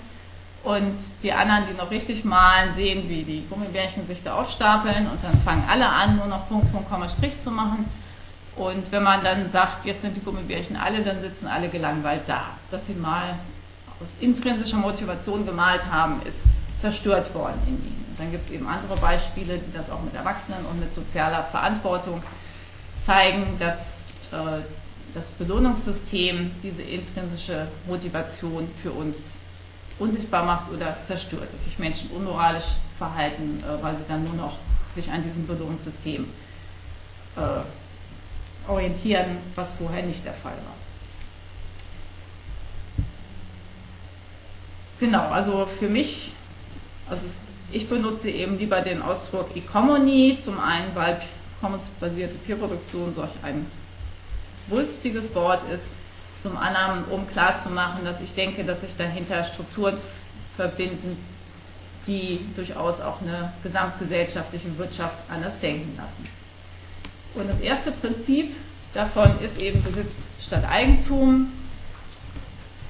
Und 0.62 0.98
die 1.22 1.32
anderen, 1.32 1.64
die 1.68 1.76
noch 1.76 1.90
richtig 1.90 2.24
malen, 2.24 2.74
sehen, 2.76 3.08
wie 3.08 3.24
die 3.24 3.44
Gummibärchen 3.50 4.06
sich 4.06 4.22
da 4.22 4.34
aufstapeln 4.34 5.08
und 5.08 5.24
dann 5.24 5.36
fangen 5.42 5.64
alle 5.68 5.88
an, 5.88 6.16
nur 6.16 6.26
noch 6.26 6.48
Punkt, 6.48 6.70
Punkt, 6.70 6.88
Komma, 6.88 7.08
Strich 7.08 7.40
zu 7.40 7.50
machen. 7.50 7.86
Und 8.56 8.92
wenn 8.92 9.02
man 9.02 9.24
dann 9.24 9.50
sagt, 9.50 9.84
jetzt 9.84 10.02
sind 10.02 10.16
die 10.16 10.20
Gummibärchen 10.20 10.76
alle, 10.76 11.02
dann 11.02 11.20
sitzen 11.22 11.48
alle 11.48 11.68
gelangweilt 11.68 12.22
da. 12.26 12.42
Dass 12.70 12.86
sie 12.86 12.94
mal 12.94 13.34
aus 14.00 14.10
intrinsischer 14.20 14.76
Motivation 14.76 15.44
gemalt 15.44 15.90
haben, 15.90 16.22
ist 16.24 16.42
zerstört 16.80 17.34
worden 17.34 17.58
in 17.66 17.74
ihnen. 17.74 17.99
Dann 18.20 18.30
gibt 18.30 18.44
es 18.46 18.50
eben 18.52 18.68
andere 18.68 18.96
Beispiele, 18.96 19.56
die 19.58 19.72
das 19.72 19.90
auch 19.90 20.02
mit 20.02 20.14
Erwachsenen 20.14 20.66
und 20.66 20.78
mit 20.78 20.92
sozialer 20.92 21.42
Verantwortung 21.44 22.22
zeigen, 23.04 23.58
dass 23.58 23.78
äh, 24.30 24.60
das 25.14 25.30
Belohnungssystem 25.30 26.50
diese 26.62 26.82
intrinsische 26.82 27.66
Motivation 27.86 28.70
für 28.82 28.90
uns 28.90 29.30
unsichtbar 29.98 30.44
macht 30.44 30.70
oder 30.70 30.98
zerstört, 31.06 31.48
dass 31.50 31.64
sich 31.64 31.78
Menschen 31.78 32.10
unmoralisch 32.10 32.76
verhalten, 32.98 33.64
äh, 33.64 33.82
weil 33.82 33.96
sie 33.96 34.04
dann 34.06 34.22
nur 34.24 34.34
noch 34.34 34.58
sich 34.94 35.10
an 35.10 35.22
diesem 35.22 35.46
Belohnungssystem 35.46 36.28
äh, 37.36 38.70
orientieren, 38.70 39.38
was 39.54 39.72
vorher 39.72 40.02
nicht 40.02 40.26
der 40.26 40.34
Fall 40.34 40.52
war. 40.52 40.74
Genau, 44.98 45.28
also 45.30 45.66
für 45.78 45.88
mich, 45.88 46.32
also 47.08 47.22
ich 47.72 47.88
benutze 47.88 48.30
eben 48.30 48.58
lieber 48.58 48.80
den 48.80 49.02
Ausdruck 49.02 49.54
Economy, 49.56 50.38
zum 50.42 50.58
einen, 50.58 50.94
weil 50.94 51.20
commons-basierte 51.60 52.36
Peerproduktion 52.36 53.14
solch 53.14 53.30
ein 53.42 53.66
wulstiges 54.68 55.34
Wort 55.34 55.62
ist, 55.72 55.84
zum 56.42 56.56
anderen, 56.56 57.04
um 57.10 57.26
klarzumachen, 57.28 58.04
dass 58.04 58.20
ich 58.22 58.34
denke, 58.34 58.64
dass 58.64 58.80
sich 58.80 58.96
dahinter 58.96 59.44
Strukturen 59.44 59.96
verbinden, 60.56 61.16
die 62.06 62.40
durchaus 62.56 63.00
auch 63.00 63.20
eine 63.20 63.52
gesamtgesellschaftliche 63.62 64.76
Wirtschaft 64.78 65.16
anders 65.28 65.60
denken 65.60 65.96
lassen. 65.96 66.28
Und 67.34 67.48
das 67.48 67.60
erste 67.60 67.92
Prinzip 67.92 68.54
davon 68.94 69.30
ist 69.44 69.60
eben 69.60 69.82
Besitz 69.82 70.10
statt 70.44 70.64
Eigentum. 70.68 71.52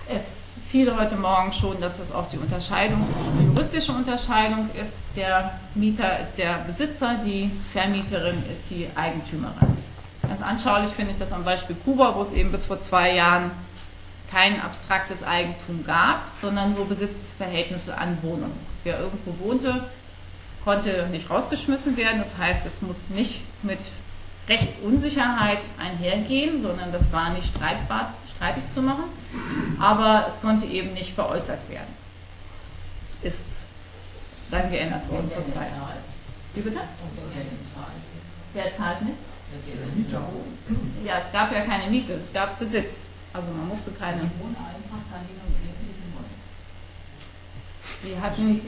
Es 0.08 0.39
fiel 0.70 0.94
heute 0.96 1.16
Morgen 1.16 1.52
schon, 1.52 1.80
dass 1.80 1.98
das 1.98 2.12
auch 2.12 2.28
die 2.28 2.38
Unterscheidung, 2.38 3.06
die 3.40 3.46
juristische 3.46 3.92
Unterscheidung 3.92 4.70
ist. 4.80 5.08
Der 5.16 5.58
Mieter 5.74 6.20
ist 6.20 6.36
der 6.38 6.58
Besitzer, 6.66 7.16
die 7.24 7.50
Vermieterin 7.72 8.36
ist 8.36 8.70
die 8.70 8.88
Eigentümerin. 8.94 9.76
Ganz 10.22 10.42
anschaulich 10.42 10.90
finde 10.90 11.12
ich 11.12 11.18
das 11.18 11.32
am 11.32 11.44
Beispiel 11.44 11.76
Kuba, 11.84 12.14
wo 12.14 12.22
es 12.22 12.32
eben 12.32 12.52
bis 12.52 12.66
vor 12.66 12.80
zwei 12.80 13.14
Jahren 13.14 13.50
kein 14.30 14.60
abstraktes 14.60 15.24
Eigentum 15.24 15.84
gab, 15.84 16.22
sondern 16.40 16.74
nur 16.74 16.86
Besitzverhältnisse 16.86 17.98
an 17.98 18.16
Wohnungen. 18.22 18.58
Wer 18.84 19.00
irgendwo 19.00 19.34
wohnte, 19.44 19.84
konnte 20.64 21.08
nicht 21.10 21.28
rausgeschmissen 21.30 21.96
werden. 21.96 22.20
Das 22.20 22.38
heißt, 22.38 22.64
es 22.64 22.80
muss 22.80 23.10
nicht 23.10 23.42
mit 23.64 23.80
Rechtsunsicherheit 24.48 25.60
einhergehen, 25.78 26.62
sondern 26.62 26.92
das 26.92 27.12
war 27.12 27.30
nicht 27.30 27.48
streitbar, 27.56 28.14
streitig 28.40 28.64
zu 28.72 28.80
machen. 28.80 29.04
Aber 29.78 30.26
es 30.28 30.40
konnte 30.40 30.64
eben 30.64 30.94
nicht 30.94 31.14
veräußert 31.14 31.68
werden. 31.68 31.94
Ist 33.22 33.44
dann 34.50 34.70
geändert 34.70 35.08
worden 35.10 35.30
vor 35.30 35.44
zwei 35.44 35.66
Jahren. 35.68 36.00
Wie 36.54 36.62
bitte? 36.62 36.80
Wer 38.54 38.76
zahlt 38.76 39.02
nicht? 39.02 39.18
Ja, 41.04 41.18
es 41.18 41.32
gab 41.32 41.52
ja 41.52 41.60
keine 41.60 41.90
Miete, 41.90 42.14
es 42.14 42.32
gab 42.32 42.58
Besitz. 42.58 43.10
Also 43.32 43.48
man 43.52 43.68
musste 43.68 43.92
keine. 43.92 44.22
Die 44.22 44.28
hatten, 48.20 48.60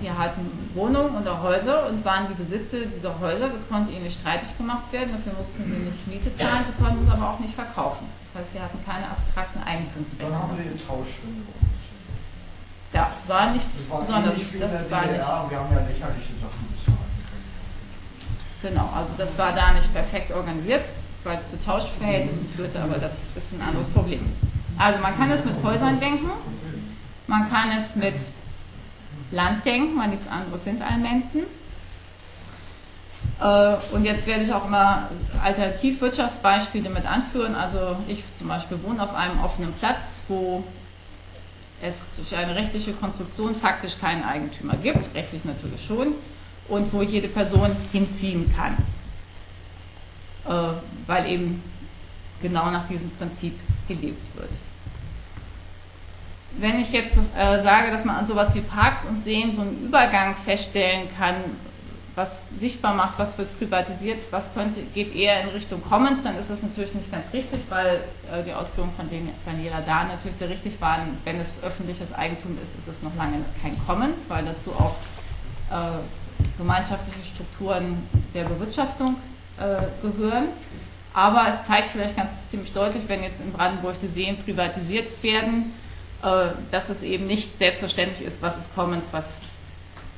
die 0.00 0.10
hatten 0.10 0.50
Wohnungen 0.74 1.16
oder 1.20 1.42
Häuser 1.42 1.88
und 1.88 2.04
waren 2.04 2.26
die 2.28 2.34
Besitzer 2.34 2.86
dieser 2.86 3.18
Häuser. 3.20 3.48
Das 3.48 3.68
konnte 3.68 3.92
ihnen 3.92 4.04
nicht 4.04 4.20
streitig 4.20 4.56
gemacht 4.56 4.90
werden, 4.92 5.12
dafür 5.12 5.36
mussten 5.38 5.64
sie 5.64 5.84
nicht 5.84 6.06
Miete 6.08 6.32
zahlen, 6.36 6.64
sie 6.64 6.82
konnten 6.82 7.04
es 7.04 7.12
aber 7.12 7.30
auch 7.30 7.40
nicht 7.40 7.54
verkaufen. 7.54 8.08
Das 8.32 8.42
heißt, 8.42 8.52
sie 8.54 8.60
hatten 8.60 8.78
keine 8.86 9.04
abstrakten 9.04 9.62
Eigentumsrechte. 9.62 10.24
Dann 10.24 10.42
haben 10.42 10.56
wir 10.56 10.64
den 10.64 10.80
Tausch 10.80 11.20
Ja, 12.92 13.10
war 13.28 13.52
nicht 13.52 13.66
das 13.68 13.90
war 13.90 14.00
besonders. 14.00 14.36
Das 14.36 14.90
war 14.90 15.04
nicht. 15.06 15.20
Wir 15.20 15.58
haben 15.60 15.72
ja 15.76 15.80
lächerliche 15.84 16.34
Sachen 16.40 16.70
Genau, 18.62 18.90
also 18.94 19.12
das 19.16 19.36
war 19.38 19.52
da 19.54 19.72
nicht 19.72 19.92
perfekt 19.92 20.32
organisiert, 20.32 20.84
weil 21.24 21.38
es 21.38 21.50
zu 21.50 21.58
Tauschverhältnissen 21.58 22.46
führte, 22.54 22.78
aber 22.80 22.98
das 22.98 23.12
ist 23.34 23.52
ein 23.52 23.62
anderes 23.66 23.88
Problem. 23.88 24.20
Also 24.76 25.00
man 25.00 25.16
kann 25.16 25.30
es 25.30 25.44
mit 25.44 25.54
Häusern 25.62 25.98
denken, 25.98 26.30
man 27.26 27.50
kann 27.50 27.70
es 27.72 27.96
mit 27.96 28.14
Land 29.30 29.64
denken, 29.64 29.98
weil 29.98 30.08
nichts 30.08 30.28
anderes 30.28 30.64
sind 30.64 30.82
Almenten. 30.82 31.42
Äh, 33.40 33.76
und 33.94 34.04
jetzt 34.04 34.26
werde 34.26 34.44
ich 34.44 34.52
auch 34.52 34.66
immer 34.66 35.08
Alternativwirtschaftsbeispiele 35.42 36.90
mit 36.90 37.06
anführen. 37.06 37.54
Also 37.54 37.96
ich 38.08 38.22
zum 38.38 38.48
Beispiel 38.48 38.78
wohne 38.82 39.02
auf 39.02 39.14
einem 39.14 39.40
offenen 39.40 39.72
Platz, 39.74 40.00
wo 40.28 40.64
es 41.82 41.94
durch 42.16 42.36
eine 42.36 42.54
rechtliche 42.54 42.92
Konstruktion 42.92 43.54
faktisch 43.54 43.98
keinen 43.98 44.24
Eigentümer 44.24 44.76
gibt, 44.76 45.14
rechtlich 45.14 45.44
natürlich 45.44 45.84
schon 45.86 46.14
und 46.68 46.92
wo 46.92 47.02
jede 47.02 47.28
Person 47.28 47.74
hinziehen 47.92 48.52
kann, 48.54 48.76
äh, 50.46 50.74
weil 51.06 51.26
eben 51.26 51.62
genau 52.42 52.70
nach 52.70 52.86
diesem 52.86 53.10
Prinzip 53.12 53.58
gelebt 53.88 54.36
wird. 54.36 54.50
Wenn 56.58 56.80
ich 56.80 56.92
jetzt 56.92 57.16
äh, 57.36 57.62
sage, 57.62 57.90
dass 57.92 58.04
man 58.04 58.16
an 58.16 58.26
sowas 58.26 58.54
wie 58.54 58.60
Parks 58.60 59.04
und 59.04 59.20
Seen 59.20 59.52
so 59.52 59.62
einen 59.62 59.84
Übergang 59.84 60.34
feststellen 60.44 61.08
kann, 61.16 61.36
was 62.16 62.40
sichtbar 62.60 62.94
macht, 62.94 63.18
was 63.18 63.38
wird 63.38 63.56
privatisiert, 63.58 64.20
was 64.30 64.52
könnte, 64.52 64.80
geht 64.94 65.14
eher 65.14 65.42
in 65.42 65.48
Richtung 65.48 65.82
Commons, 65.82 66.22
dann 66.22 66.36
ist 66.38 66.50
das 66.50 66.62
natürlich 66.62 66.92
nicht 66.92 67.10
ganz 67.10 67.24
richtig, 67.32 67.60
weil 67.68 68.00
äh, 68.30 68.42
die 68.44 68.52
Ausführungen 68.52 68.92
von 68.96 69.08
Daniela 69.46 69.80
da 69.86 70.04
natürlich 70.04 70.36
sehr 70.36 70.50
richtig 70.50 70.80
waren. 70.80 71.18
Wenn 71.24 71.40
es 71.40 71.62
öffentliches 71.62 72.12
Eigentum 72.12 72.58
ist, 72.62 72.76
ist 72.76 72.88
es 72.88 73.02
noch 73.02 73.14
lange 73.16 73.36
kein 73.62 73.76
Commons, 73.86 74.18
weil 74.28 74.44
dazu 74.44 74.72
auch 74.72 74.96
äh, 75.70 75.98
gemeinschaftliche 76.58 77.24
Strukturen 77.24 77.96
der 78.34 78.44
Bewirtschaftung 78.44 79.16
äh, 79.58 80.06
gehören. 80.06 80.48
Aber 81.12 81.48
es 81.48 81.66
zeigt 81.66 81.90
vielleicht 81.90 82.16
ganz 82.16 82.30
ziemlich 82.50 82.72
deutlich, 82.72 83.04
wenn 83.08 83.22
jetzt 83.22 83.40
in 83.40 83.52
Brandenburg 83.52 83.96
die 84.00 84.08
Seen 84.08 84.36
privatisiert 84.36 85.22
werden, 85.22 85.72
dass 86.22 86.88
es 86.90 87.02
eben 87.02 87.26
nicht 87.26 87.58
selbstverständlich 87.58 88.26
ist, 88.26 88.42
was 88.42 88.58
ist 88.58 88.74
Commons, 88.74 89.06
was 89.12 89.24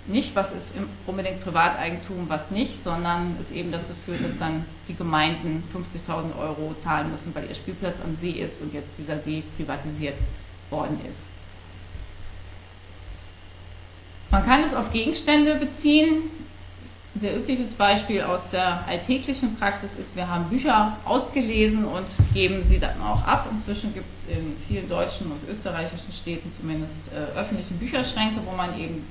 nicht, 0.06 0.34
was 0.34 0.48
ist 0.48 0.72
unbedingt 1.06 1.44
Privateigentum, 1.44 2.28
was 2.28 2.50
nicht, 2.50 2.82
sondern 2.82 3.36
es 3.40 3.52
eben 3.52 3.70
dazu 3.70 3.92
führt, 4.04 4.24
dass 4.24 4.36
dann 4.38 4.64
die 4.88 4.96
Gemeinden 4.96 5.62
50.000 5.72 6.36
Euro 6.40 6.74
zahlen 6.82 7.10
müssen, 7.12 7.32
weil 7.34 7.48
ihr 7.48 7.54
Spielplatz 7.54 7.94
am 8.04 8.16
See 8.16 8.32
ist 8.32 8.60
und 8.60 8.74
jetzt 8.74 8.98
dieser 8.98 9.20
See 9.20 9.44
privatisiert 9.56 10.16
worden 10.70 10.98
ist. 11.08 11.30
Man 14.30 14.44
kann 14.44 14.64
es 14.64 14.74
auf 14.74 14.90
Gegenstände 14.92 15.54
beziehen. 15.56 16.22
Ein 17.14 17.20
sehr 17.20 17.36
übliches 17.36 17.74
Beispiel 17.74 18.22
aus 18.22 18.48
der 18.48 18.86
alltäglichen 18.88 19.54
Praxis 19.56 19.90
ist, 20.00 20.16
wir 20.16 20.26
haben 20.26 20.48
Bücher 20.48 20.96
ausgelesen 21.04 21.84
und 21.84 22.06
geben 22.32 22.62
sie 22.62 22.78
dann 22.78 22.98
auch 23.02 23.22
ab. 23.26 23.48
Inzwischen 23.52 23.92
gibt 23.92 24.10
es 24.10 24.34
in 24.34 24.56
vielen 24.66 24.88
deutschen 24.88 25.30
und 25.30 25.46
österreichischen 25.46 26.10
Städten 26.10 26.50
zumindest 26.50 27.02
äh, 27.12 27.38
öffentliche 27.38 27.74
Bücherschränke, 27.74 28.40
wo 28.46 28.56
man 28.56 28.78
eben 28.80 29.06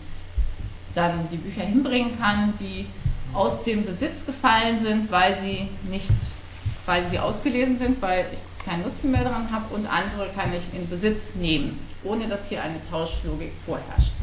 dann 0.96 1.28
die 1.32 1.38
Bücher 1.38 1.62
hinbringen 1.62 2.20
kann, 2.20 2.54
die 2.60 2.88
aus 3.34 3.64
dem 3.64 3.86
Besitz 3.86 4.26
gefallen 4.26 4.84
sind, 4.84 5.12
weil 5.12 5.38
sie 5.44 5.68
nicht, 5.88 6.10
weil 6.88 7.08
sie 7.08 7.20
ausgelesen 7.20 7.78
sind, 7.78 8.02
weil 8.02 8.26
ich 8.34 8.66
keinen 8.66 8.82
Nutzen 8.82 9.12
mehr 9.12 9.24
daran 9.24 9.52
habe 9.52 9.74
und 9.76 9.86
andere 9.86 10.28
kann 10.36 10.52
ich 10.54 10.78
in 10.78 10.90
Besitz 10.90 11.36
nehmen, 11.36 11.80
ohne 12.04 12.28
dass 12.28 12.50
hier 12.50 12.64
eine 12.64 12.82
Tauschlogik 12.90 13.52
vorherrscht. 13.64 14.21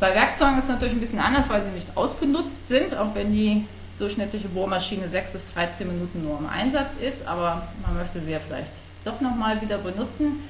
Bei 0.00 0.14
Werkzeugen 0.14 0.58
ist 0.58 0.64
es 0.64 0.70
natürlich 0.70 0.94
ein 0.94 1.00
bisschen 1.00 1.18
anders, 1.18 1.48
weil 1.48 1.62
sie 1.62 1.70
nicht 1.70 1.96
ausgenutzt 1.96 2.68
sind, 2.68 2.96
auch 2.96 3.14
wenn 3.14 3.32
die 3.32 3.66
durchschnittliche 3.98 4.48
Bohrmaschine 4.48 5.08
6 5.08 5.32
bis 5.32 5.52
13 5.52 5.88
Minuten 5.88 6.22
nur 6.22 6.38
im 6.38 6.46
Einsatz 6.46 6.90
ist, 7.00 7.26
aber 7.26 7.66
man 7.82 7.96
möchte 7.96 8.20
sie 8.20 8.30
ja 8.30 8.38
vielleicht 8.38 8.70
doch 9.04 9.20
nochmal 9.20 9.60
wieder 9.60 9.78
benutzen. 9.78 10.40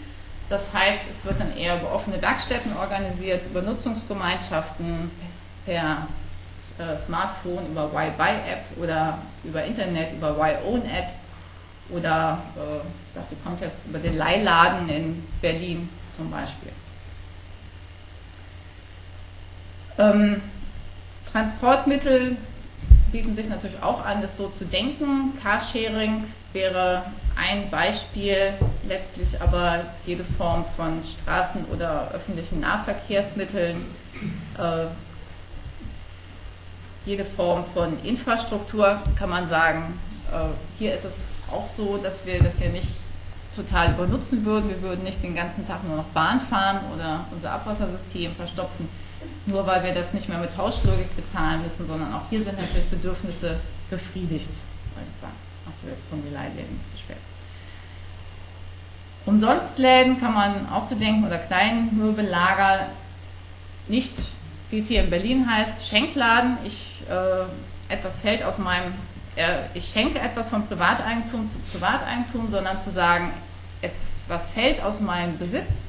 Das 0.51 0.63
heißt, 0.73 1.11
es 1.11 1.25
wird 1.25 1.41
dann 1.41 1.57
eher 1.57 1.81
über 1.81 1.95
offene 1.95 2.21
Werkstätten 2.21 2.77
organisiert, 2.77 3.47
über 3.47 3.63
Nutzungsgemeinschaften 3.63 5.11
per 5.65 6.07
äh, 6.79 6.99
Smartphone, 6.99 7.67
über 7.71 7.91
Y-Buy-App 7.93 8.65
oder 8.83 9.19
über 9.45 9.65
Internet, 9.65 10.13
über 10.13 10.37
Y-Own-App 10.37 11.09
oder 11.91 12.39
äh, 12.57 13.21
die 13.31 13.37
kommt 13.43 13.61
jetzt 13.63 13.87
über 13.87 13.99
den 13.99 14.17
Leihladen 14.17 14.89
in 14.91 15.25
Berlin 15.41 15.89
zum 16.15 16.31
Beispiel. 16.31 16.73
Ähm, 19.99 20.41
Transportmittel 21.33 22.37
bieten 23.13 23.35
sich 23.37 23.49
natürlich 23.49 23.83
auch 23.83 24.05
an, 24.05 24.23
das 24.23 24.37
so 24.37 24.49
zu 24.49 24.65
denken. 24.65 25.33
Carsharing 25.43 26.25
wäre 26.53 27.05
ein 27.37 27.71
Beispiel, 27.71 28.53
letztlich 28.87 29.41
aber 29.41 29.85
jede 30.07 30.25
Form 30.25 30.65
von 30.77 31.03
Straßen- 31.03 31.67
oder 31.73 32.11
öffentlichen 32.13 32.61
Nahverkehrsmitteln, 32.61 33.85
äh, 34.59 34.87
jede 37.07 37.25
Form 37.25 37.65
von 37.75 38.03
Infrastruktur, 38.05 39.01
kann 39.19 39.31
man 39.31 39.49
sagen. 39.49 39.99
Äh, 40.33 40.49
hier 40.79 40.95
ist 40.95 41.05
es 41.05 41.13
auch 41.51 41.67
so, 41.67 41.97
dass 41.99 42.27
wir 42.27 42.43
das 42.43 42.53
ja 42.61 42.69
nicht 42.69 42.89
total 43.59 43.93
übernutzen 43.93 44.45
würden. 44.45 44.71
Wir 44.71 44.81
würden 44.83 45.05
nicht 45.05 45.23
den 45.23 45.35
ganzen 45.35 45.67
Tag 45.67 45.85
nur 45.87 45.97
noch 45.97 46.05
Bahn 46.15 46.41
fahren 46.41 46.81
oder 46.95 47.25
unser 47.31 47.53
Abwassersystem 47.53 48.35
verstopfen, 48.35 48.89
nur 49.47 49.67
weil 49.67 49.83
wir 49.83 49.93
das 49.93 50.13
nicht 50.13 50.29
mehr 50.29 50.39
mit 50.39 50.55
Tauschlogik 50.55 51.15
bezahlen 51.17 51.63
müssen, 51.63 51.87
sondern 51.87 52.15
auch 52.15 52.23
hier 52.31 52.43
sind 52.43 52.59
natürlich 52.59 52.89
Bedürfnisse 52.89 53.59
befriedigt. 53.91 54.51
Achso, 55.67 55.89
jetzt 55.89 56.07
die 56.11 56.35
Leihläden 56.35 56.81
zu 56.93 56.99
spät. 56.99 57.17
Umsonstläden 59.27 60.19
kann 60.19 60.33
man 60.33 60.69
auch 60.71 60.85
so 60.85 60.95
denken 60.95 61.27
oder 61.27 61.39
Kleinmöbellager, 61.39 62.87
nicht 63.89 64.15
wie 64.71 64.79
es 64.79 64.89
hier 64.89 65.05
in 65.05 65.11
Berlin 65.11 65.51
heißt, 65.51 65.87
Schenkladen. 65.87 66.59
Ich, 66.65 67.03
äh, 67.09 67.93
etwas 67.93 68.19
fällt 68.19 68.43
aus 68.43 68.59
meinem, 68.59 68.95
äh, 69.37 69.59
ich 69.75 69.91
schenke 69.91 70.19
etwas 70.19 70.49
von 70.49 70.67
Privateigentum 70.67 71.49
zu 71.51 71.59
Privateigentum, 71.59 72.51
sondern 72.51 72.81
zu 72.81 72.91
sagen, 72.91 73.31
es, 73.83 73.95
was 74.27 74.49
fällt 74.51 74.83
aus 74.83 75.01
meinem 75.01 75.39
Besitz 75.39 75.85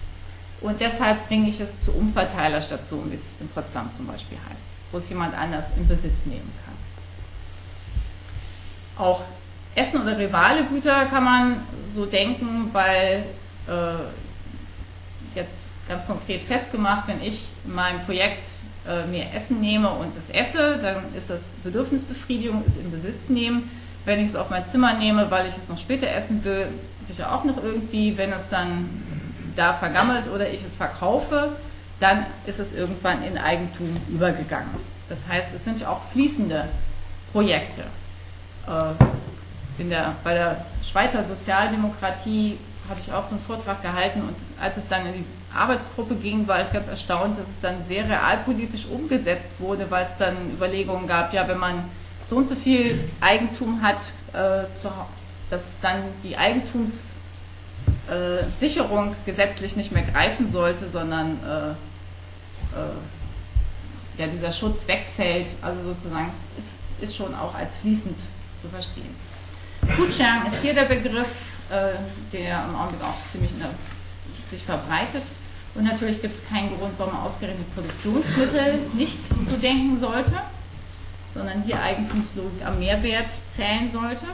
und 0.62 0.80
deshalb 0.82 1.28
bringe 1.28 1.50
ich 1.50 1.60
es 1.60 1.84
zur 1.84 1.96
Umverteilerstation, 1.96 3.10
wie 3.12 3.16
es 3.16 3.24
in 3.40 3.48
Potsdam 3.50 3.90
zum 3.96 4.08
Beispiel 4.08 4.38
heißt, 4.50 4.68
wo 4.92 4.98
es 4.98 5.10
jemand 5.10 5.36
anders 5.38 5.66
in 5.78 5.88
Besitz 5.88 6.26
nehmen 6.26 6.52
kann. 6.66 6.76
Auch 9.04 9.22
Essen- 9.76 10.02
oder 10.02 10.18
Rivale-Güter 10.18 11.06
kann 11.06 11.24
man 11.24 11.64
so 11.94 12.06
denken, 12.06 12.70
weil 12.74 13.24
äh, 13.68 13.94
jetzt 15.36 15.60
ganz 15.88 16.06
konkret 16.06 16.44
festgemacht, 16.44 17.08
wenn 17.08 17.22
ich 17.22 17.46
in 17.66 17.74
meinem 17.74 18.04
Projekt 18.06 18.46
äh, 18.88 19.06
mir 19.08 19.26
Essen 19.34 19.62
nehme 19.62 19.90
und 19.90 20.12
es 20.18 20.30
esse, 20.30 20.80
dann 20.82 21.04
ist 21.16 21.30
das 21.30 21.46
Bedürfnisbefriedigung, 21.64 22.64
ist 22.66 22.78
in 22.78 22.92
Besitz 22.92 23.30
nehmen. 23.30 23.70
Wenn 24.06 24.20
ich 24.20 24.28
es 24.28 24.36
auf 24.36 24.50
mein 24.50 24.66
Zimmer 24.66 24.94
nehme, 24.94 25.30
weil 25.30 25.48
ich 25.48 25.58
es 25.58 25.68
noch 25.68 25.78
später 25.78 26.08
essen 26.10 26.44
will, 26.44 26.68
sicher 27.06 27.34
auch 27.34 27.44
noch 27.44 27.62
irgendwie. 27.64 28.18
Wenn 28.18 28.32
es 28.32 28.44
dann 28.50 28.90
da 29.56 29.74
vergammelt 29.74 30.28
oder 30.34 30.50
ich 30.50 30.64
es 30.66 30.76
verkaufe, 30.76 31.56
dann 32.00 32.26
ist 32.46 32.60
es 32.60 32.74
irgendwann 32.74 33.24
in 33.24 33.38
Eigentum 33.38 33.96
übergegangen. 34.08 34.70
Das 35.10 35.20
heißt, 35.28 35.54
es 35.54 35.66
sind 35.66 35.82
ja 35.82 35.90
auch 35.90 36.02
fließende 36.14 36.66
Projekte. 37.34 37.82
Äh, 38.68 39.82
in 39.82 39.90
der, 39.90 40.14
bei 40.24 40.34
der 40.34 40.66
Schweizer 40.84 41.26
Sozialdemokratie 41.26 42.58
habe 42.90 43.00
ich 43.00 43.12
auch 43.14 43.24
so 43.24 43.36
einen 43.36 43.44
Vortrag 43.44 43.82
gehalten 43.82 44.22
und 44.22 44.36
als 44.62 44.78
es 44.78 44.88
dann 44.88 45.06
in 45.06 45.14
die 45.14 45.26
Arbeitsgruppe 45.56 46.16
ging, 46.16 46.48
war 46.48 46.62
ich 46.62 46.72
ganz 46.72 46.88
erstaunt, 46.88 47.38
dass 47.38 47.48
es 47.48 47.60
dann 47.62 47.76
sehr 47.88 48.08
realpolitisch 48.08 48.86
umgesetzt 48.86 49.50
wurde, 49.60 49.90
weil 49.90 50.06
es 50.06 50.18
dann 50.18 50.36
Überlegungen 50.54 51.08
gab, 51.08 51.34
ja, 51.34 51.48
wenn 51.48 51.58
man 51.58 51.84
so 52.30 52.36
und 52.36 52.48
so 52.48 52.56
viel 52.56 53.00
Eigentum 53.20 53.82
hat, 53.82 53.98
äh, 54.34 54.66
dass 55.50 55.64
dann 55.82 56.04
die 56.24 56.38
Eigentumssicherung 56.38 59.12
äh, 59.12 59.16
gesetzlich 59.26 59.76
nicht 59.76 59.92
mehr 59.92 60.04
greifen 60.04 60.52
sollte, 60.52 60.88
sondern 60.88 61.40
äh, 61.44 61.72
äh, 62.78 62.94
ja, 64.20 64.28
dieser 64.28 64.52
Schutz 64.52 64.88
wegfällt. 64.88 65.48
Also 65.62 65.82
sozusagen, 65.82 66.32
ist, 66.58 66.68
ist 67.10 67.16
schon 67.16 67.34
auch 67.34 67.56
als 67.56 67.78
fließend 67.78 68.20
zu 68.62 68.68
verstehen. 68.68 69.16
Foodsharing 69.96 70.52
ist 70.52 70.62
hier 70.62 70.76
der 70.76 70.84
Begriff, 70.84 71.30
der 72.34 72.66
im 72.66 72.76
Augenblick 72.76 73.02
auch 73.04 73.16
ziemlich 73.32 73.52
der, 73.60 73.70
sich 74.52 74.66
verbreitet. 74.66 75.24
Und 75.76 75.86
natürlich 75.86 76.22
gibt 76.22 76.36
es 76.36 76.46
keinen 76.50 76.78
Grund, 76.78 76.94
warum 76.98 77.14
man 77.14 77.24
ausgerechnet 77.24 77.74
Produktionsmittel 77.74 78.80
nicht 78.94 79.18
so 79.50 79.56
denken 79.56 79.98
sollte, 80.00 80.42
sondern 81.40 81.64
hier 81.64 81.82
Eigentumslogik 81.82 82.66
am 82.66 82.78
Mehrwert 82.80 83.30
zählen 83.56 83.90
sollte. 83.92 84.26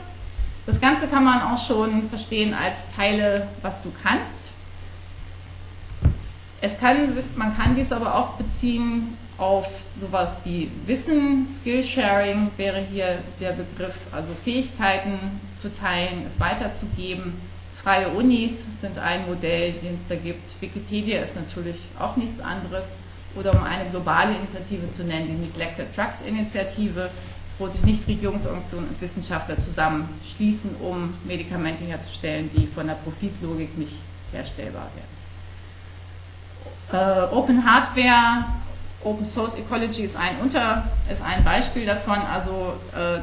Das 0.66 0.80
Ganze 0.80 1.06
kann 1.06 1.24
man 1.24 1.40
auch 1.42 1.64
schon 1.64 2.08
verstehen 2.08 2.52
als 2.52 2.76
Teile, 2.94 3.46
was 3.62 3.82
du 3.82 3.92
kannst. 4.02 4.50
Es 6.60 6.78
kann, 6.78 6.96
man 7.36 7.56
kann 7.56 7.76
dies 7.76 7.92
aber 7.92 8.14
auch 8.14 8.32
beziehen 8.32 9.16
auf 9.38 9.68
sowas 10.00 10.36
wie 10.44 10.70
Wissen, 10.86 11.46
Skillsharing 11.48 12.50
wäre 12.56 12.80
hier 12.80 13.18
der 13.40 13.52
Begriff, 13.52 13.94
also 14.10 14.32
Fähigkeiten 14.44 15.18
zu 15.56 15.72
teilen, 15.72 16.26
es 16.26 16.40
weiterzugeben 16.40 17.34
Freie 17.86 18.08
Unis 18.08 18.50
sind 18.80 18.98
ein 18.98 19.28
Modell, 19.28 19.70
den 19.74 19.94
es 19.94 20.08
da 20.08 20.16
gibt. 20.16 20.60
Wikipedia 20.60 21.20
ist 21.20 21.36
natürlich 21.36 21.82
auch 22.00 22.16
nichts 22.16 22.40
anderes. 22.40 22.82
Oder 23.36 23.52
um 23.52 23.62
eine 23.62 23.88
globale 23.90 24.34
Initiative 24.34 24.90
zu 24.90 25.04
nennen, 25.04 25.28
die 25.28 25.46
Neglected 25.46 25.94
Drugs 25.96 26.20
Initiative, 26.26 27.10
wo 27.58 27.66
sich 27.68 27.82
Nichtregierungsorganisationen 27.82 28.88
und 28.88 29.00
Wissenschaftler 29.00 29.56
zusammenschließen, 29.58 30.76
um 30.76 31.14
Medikamente 31.24 31.84
herzustellen, 31.84 32.50
die 32.54 32.66
von 32.66 32.86
der 32.86 32.94
Profitlogik 32.94 33.76
nicht 33.78 33.94
herstellbar 34.32 34.88
werden. 34.94 35.16
Äh, 36.92 37.34
Open 37.34 37.64
Hardware, 37.64 38.44
Open 39.04 39.24
Source 39.26 39.54
Ecology 39.54 40.02
ist 40.02 40.16
ein, 40.16 40.36
Unter, 40.42 40.90
ist 41.10 41.22
ein 41.22 41.44
Beispiel 41.44 41.86
davon, 41.86 42.18
also 42.18 42.74
äh, 42.94 43.20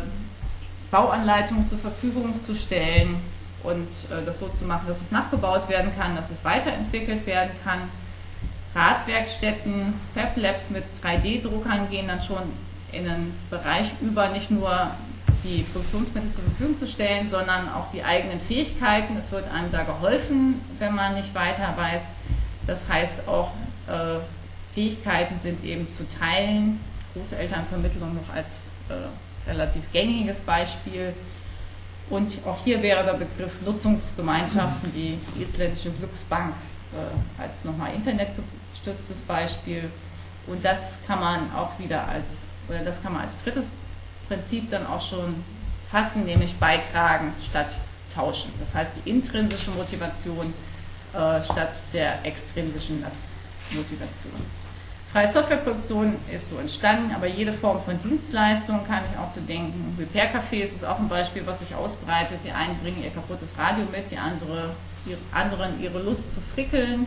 Bauanleitungen 0.91 1.67
zur 1.67 1.80
Verfügung 1.80 2.34
zu 2.45 2.56
stellen, 2.56 3.17
und 3.63 3.88
äh, 4.12 4.26
das 4.26 4.39
so 4.39 4.49
zu 4.49 4.65
machen, 4.65 4.88
dass 4.88 4.97
es 5.02 5.12
nachgebaut 5.12 5.69
werden 5.69 5.91
kann, 5.97 6.15
dass 6.15 6.30
es 6.30 6.43
weiterentwickelt 6.43 7.26
werden 7.26 7.52
kann. 7.63 7.89
Radwerkstätten, 8.76 9.94
Fab 10.16 10.36
Labs 10.36 10.70
mit 10.70 10.84
3D-Druckern 11.04 11.90
gehen 11.90 12.08
dann 12.08 12.22
schon 12.22 12.42
in 12.92 13.08
einen 13.08 13.34
Bereich 13.50 13.88
über, 14.02 14.30
nicht 14.30 14.52
nur 14.52 14.92
die 15.44 15.64
Produktionsmittel 15.64 16.32
zur 16.32 16.44
Verfügung 16.46 16.80
zu 16.80 16.88
stellen, 16.88 17.30
sondern 17.30 17.72
auch 17.74 17.90
die 17.92 18.04
eigenen 18.04 18.40
Fähigkeiten. 18.40 19.18
Es 19.18 19.32
wird 19.32 19.52
einem 19.52 19.72
da 19.72 19.84
geholfen, 19.84 20.62
wenn 20.80 20.96
man 20.96 21.16
nicht 21.16 21.36
weiter 21.36 21.74
weiß. 21.76 22.02
Das 22.66 22.80
heißt 22.88 23.28
auch, 23.28 23.52
äh, 23.88 24.20
Fähigkeiten 24.74 25.36
sind 25.44 25.64
eben 25.64 25.92
zu 25.92 26.08
teilen. 26.08 26.80
Großelternvermittlung 27.14 28.16
noch 28.16 28.34
als 28.34 28.48
äh, 28.90 29.50
relativ 29.50 29.84
gängiges 29.92 30.40
Beispiel. 30.40 31.14
Und 32.10 32.32
auch 32.46 32.58
hier 32.64 32.82
wäre 32.82 33.04
der 33.04 33.14
Begriff 33.14 33.52
Nutzungsgemeinschaften, 33.66 34.92
die 34.94 35.18
isländische 35.42 35.92
Glücksbank 35.92 36.54
äh, 36.94 37.42
als 37.42 37.64
nochmal 37.64 37.94
internetgestütztes 38.84 39.22
Beispiel. 39.22 39.89
Und 40.48 40.63
das 40.63 40.78
kann 41.08 41.19
man 41.19 41.39
auch 41.56 41.78
wieder 41.80 42.08
als, 42.08 42.26
oder 42.67 42.80
das 42.80 43.02
kann 43.02 43.13
man 43.13 43.24
als 43.24 43.32
drittes 43.43 43.67
Prinzip 44.28 44.69
dann 44.69 44.86
auch 44.86 45.02
schon 45.02 45.43
fassen, 45.89 46.26
nämlich 46.26 46.54
beitragen 46.56 47.34
statt 47.50 47.76
tauschen. 48.13 48.52
Das 48.60 48.74
heißt 48.74 48.91
die 49.04 49.10
intrinsische 49.10 49.72
Motivation 49.72 50.54
äh, 51.13 51.43
statt 51.43 51.74
der 51.93 52.26
extrinsischen 52.26 53.04
Motivation. 53.72 54.63
Freie 55.12 55.32
Softwareproduktion 55.32 56.15
ist 56.34 56.50
so 56.50 56.58
entstanden, 56.58 57.13
aber 57.13 57.28
jede 57.28 57.54
Form 57.54 57.82
von 57.84 58.00
Dienstleistung 58.02 58.86
kann 58.88 59.04
ich 59.12 59.19
auch 59.19 59.28
so 59.28 59.41
denken. 59.41 59.96
Repair-Cafés 60.00 60.74
ist 60.74 60.84
auch 60.84 60.98
ein 60.98 61.08
Beispiel, 61.08 61.46
was 61.46 61.60
sich 61.60 61.76
ausbreitet. 61.76 62.39
Die 62.43 62.52
einen 62.52 62.76
bringen 62.80 63.04
ihr 63.04 63.12
kaputtes 63.12 63.50
Radio 63.56 63.86
mit, 63.91 64.10
die 64.10 64.17
andere, 64.17 64.72
die 65.06 65.15
anderen 65.32 65.80
ihre 65.80 66.02
Lust 66.02 66.34
zu 66.34 66.41
frickeln. 66.56 67.06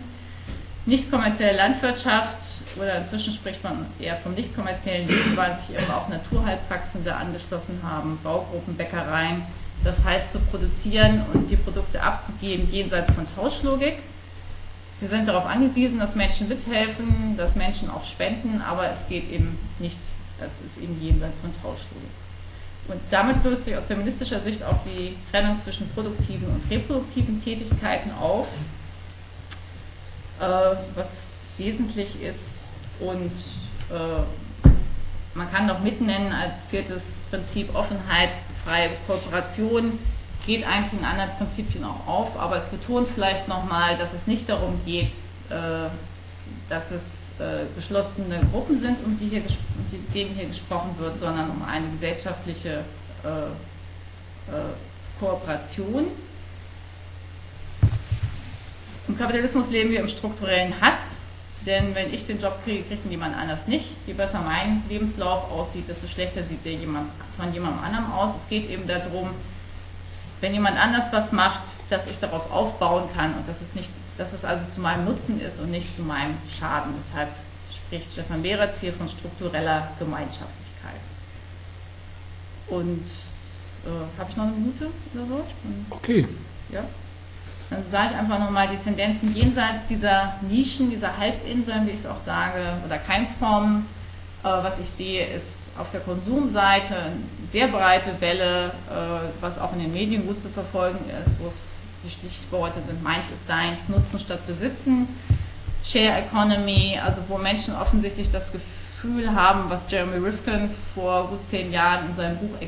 Nicht 0.86 1.10
kommerzielle 1.10 1.56
Landwirtschaft 1.56 2.38
oder 2.76 2.98
inzwischen 2.98 3.32
spricht 3.32 3.62
man 3.62 3.86
eher 3.98 4.16
vom 4.16 4.34
nicht 4.34 4.54
kommerziellen 4.54 5.08
Leben, 5.08 5.36
weil 5.36 5.58
sich 5.66 5.76
eben 5.76 5.90
auch 5.90 6.08
Naturheilpraxen 6.08 7.04
da 7.04 7.16
angeschlossen 7.16 7.80
haben, 7.82 8.18
Baugruppen, 8.22 8.76
Bäckereien. 8.76 9.42
Das 9.84 10.02
heißt 10.04 10.32
zu 10.32 10.38
produzieren 10.38 11.24
und 11.34 11.50
die 11.50 11.56
Produkte 11.56 12.02
abzugeben 12.02 12.68
jenseits 12.70 13.12
von 13.12 13.26
Tauschlogik 13.34 13.98
Sie 14.98 15.06
sind 15.06 15.28
darauf 15.28 15.44
angewiesen, 15.44 15.98
dass 15.98 16.14
Menschen 16.14 16.48
mithelfen, 16.48 17.36
dass 17.36 17.54
Menschen 17.54 17.90
auch 17.90 18.04
spenden, 18.04 18.62
aber 18.62 18.90
es 18.90 19.08
geht 19.08 19.30
eben 19.30 19.58
nicht, 19.78 19.98
das 20.40 20.48
ist 20.48 20.82
eben 20.82 20.98
jenseits 21.02 21.38
von 21.40 21.50
Tauschlogik. 21.60 22.08
Und 22.88 23.00
damit 23.10 23.44
löst 23.44 23.66
sich 23.66 23.76
aus 23.76 23.84
feministischer 23.84 24.40
Sicht 24.40 24.62
auch 24.62 24.78
die 24.84 25.14
Trennung 25.30 25.60
zwischen 25.60 25.88
produktiven 25.90 26.46
und 26.48 26.70
reproduktiven 26.70 27.42
Tätigkeiten 27.42 28.12
auf, 28.12 28.46
was 30.38 31.06
wesentlich 31.58 32.22
ist. 32.22 32.66
Und 33.00 33.32
äh, 33.90 34.22
man 35.34 35.50
kann 35.50 35.66
noch 35.66 35.80
mitnennen 35.80 36.32
als 36.32 36.66
viertes 36.70 37.02
Prinzip 37.30 37.74
Offenheit, 37.74 38.30
freie 38.64 38.90
Kooperation, 39.06 39.98
geht 40.46 40.66
eigentlich 40.66 40.92
in 41.00 41.04
anderen 41.04 41.30
Prinzipien 41.36 41.84
auch 41.84 42.06
auf, 42.06 42.38
aber 42.38 42.56
es 42.56 42.66
betont 42.66 43.08
vielleicht 43.12 43.48
nochmal, 43.48 43.96
dass 43.98 44.12
es 44.12 44.26
nicht 44.26 44.48
darum 44.48 44.80
geht, 44.86 45.10
äh, 45.50 45.88
dass 46.68 46.84
es 46.90 47.02
äh, 47.38 47.66
geschlossene 47.74 48.40
Gruppen 48.52 48.78
sind, 48.78 48.98
um 49.04 49.18
die 49.18 49.28
hier, 49.28 49.42
um 49.42 50.12
denen 50.14 50.34
hier 50.34 50.46
gesprochen 50.46 50.94
wird, 50.98 51.18
sondern 51.18 51.50
um 51.50 51.62
eine 51.64 51.88
gesellschaftliche 51.90 52.84
äh, 53.24 53.28
äh, 53.28 55.20
Kooperation. 55.20 56.06
Im 59.08 59.16
Kapitalismus 59.16 59.70
leben 59.70 59.90
wir 59.90 60.00
im 60.00 60.08
strukturellen 60.08 60.74
Hass, 60.80 60.98
denn 61.64 61.94
wenn 61.94 62.12
ich 62.12 62.26
den 62.26 62.40
Job 62.40 62.58
kriege, 62.64 62.82
kriegt 62.84 63.04
ihn 63.04 63.12
jemand 63.12 63.36
anders 63.36 63.66
nicht. 63.66 63.86
Je 64.06 64.14
besser 64.14 64.40
mein 64.40 64.82
Lebenslauf 64.88 65.50
aussieht, 65.50 65.88
desto 65.88 66.06
schlechter 66.08 66.42
sieht 66.44 66.64
der 66.64 66.74
jemand, 66.74 67.10
von 67.36 67.52
jemandem 67.52 67.84
anderem 67.84 68.12
aus. 68.12 68.36
Es 68.36 68.48
geht 68.48 68.68
eben 68.70 68.86
darum, 68.86 69.30
wenn 70.40 70.52
jemand 70.52 70.78
anders 70.78 71.12
was 71.12 71.32
macht, 71.32 71.62
dass 71.88 72.06
ich 72.06 72.18
darauf 72.18 72.50
aufbauen 72.50 73.08
kann 73.14 73.34
und 73.34 73.48
dass 73.48 73.62
es, 73.62 73.74
nicht, 73.74 73.88
dass 74.18 74.32
es 74.32 74.44
also 74.44 74.64
zu 74.66 74.80
meinem 74.80 75.04
Nutzen 75.04 75.40
ist 75.40 75.60
und 75.60 75.70
nicht 75.70 75.94
zu 75.94 76.02
meinem 76.02 76.36
Schaden. 76.58 76.92
Deshalb 76.98 77.30
spricht 77.74 78.12
Stefan 78.12 78.42
Beretz 78.42 78.80
hier 78.80 78.92
von 78.92 79.08
struktureller 79.08 79.92
Gemeinschaftlichkeit. 79.98 81.00
Und 82.68 83.06
äh, 83.84 84.18
habe 84.18 84.30
ich 84.30 84.36
noch 84.36 84.44
eine 84.44 84.52
Minute 84.52 84.88
oder 85.14 85.26
so? 85.26 85.46
Okay. 85.90 86.26
Ja. 86.70 86.84
Dann 87.70 87.82
sage 87.90 88.10
ich 88.12 88.18
einfach 88.18 88.38
nochmal 88.38 88.68
die 88.68 88.76
Tendenzen 88.76 89.34
jenseits 89.34 89.86
dieser 89.88 90.34
Nischen, 90.42 90.90
dieser 90.90 91.16
Halbinseln, 91.16 91.86
wie 91.86 91.90
ich 91.90 92.00
es 92.00 92.06
auch 92.06 92.20
sage, 92.24 92.60
oder 92.84 92.98
Keimformen. 92.98 93.86
Äh, 94.42 94.48
was 94.48 94.78
ich 94.80 94.88
sehe, 94.96 95.26
ist 95.26 95.56
auf 95.78 95.90
der 95.90 96.00
Konsumseite 96.00 96.94
eine 96.94 97.16
sehr 97.52 97.68
breite 97.68 98.20
Welle, 98.20 98.66
äh, 98.88 99.28
was 99.40 99.58
auch 99.58 99.72
in 99.72 99.80
den 99.80 99.92
Medien 99.92 100.26
gut 100.26 100.40
zu 100.40 100.48
verfolgen 100.48 101.04
ist, 101.10 101.40
wo 101.40 101.52
die 102.04 102.10
Stichworte 102.10 102.80
sind, 102.80 103.02
meins 103.02 103.24
ist 103.34 103.48
deins, 103.48 103.88
nutzen 103.88 104.20
statt 104.20 104.46
besitzen, 104.46 105.08
Share 105.84 106.18
Economy, 106.18 106.98
also 107.04 107.22
wo 107.28 107.38
Menschen 107.38 107.74
offensichtlich 107.74 108.30
das 108.30 108.52
Gefühl 108.52 109.34
haben, 109.34 109.68
was 109.68 109.90
Jeremy 109.90 110.24
Rifkin 110.24 110.70
vor 110.94 111.28
gut 111.28 111.42
zehn 111.42 111.72
Jahren 111.72 112.06
in 112.08 112.16
seinem 112.16 112.36
Buch 112.38 112.60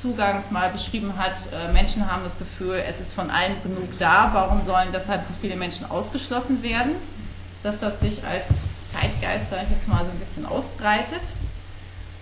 Exzesszugang 0.00 0.42
mal 0.50 0.70
beschrieben 0.70 1.12
hat, 1.16 1.34
äh, 1.52 1.72
Menschen 1.72 2.10
haben 2.10 2.24
das 2.24 2.38
Gefühl, 2.38 2.82
es 2.88 3.00
ist 3.00 3.12
von 3.12 3.30
allem 3.30 3.62
genug 3.62 3.98
da, 3.98 4.30
warum 4.32 4.64
sollen 4.64 4.88
deshalb 4.92 5.26
so 5.26 5.32
viele 5.40 5.56
Menschen 5.56 5.90
ausgeschlossen 5.90 6.62
werden, 6.62 6.92
dass 7.62 7.78
das 7.80 8.00
sich 8.00 8.24
als 8.24 8.44
Zeitgeist, 8.90 9.50
sage 9.50 9.62
ich 9.64 9.76
jetzt 9.76 9.88
mal, 9.88 10.04
so 10.04 10.10
ein 10.10 10.18
bisschen 10.18 10.46
ausbreitet. 10.46 11.20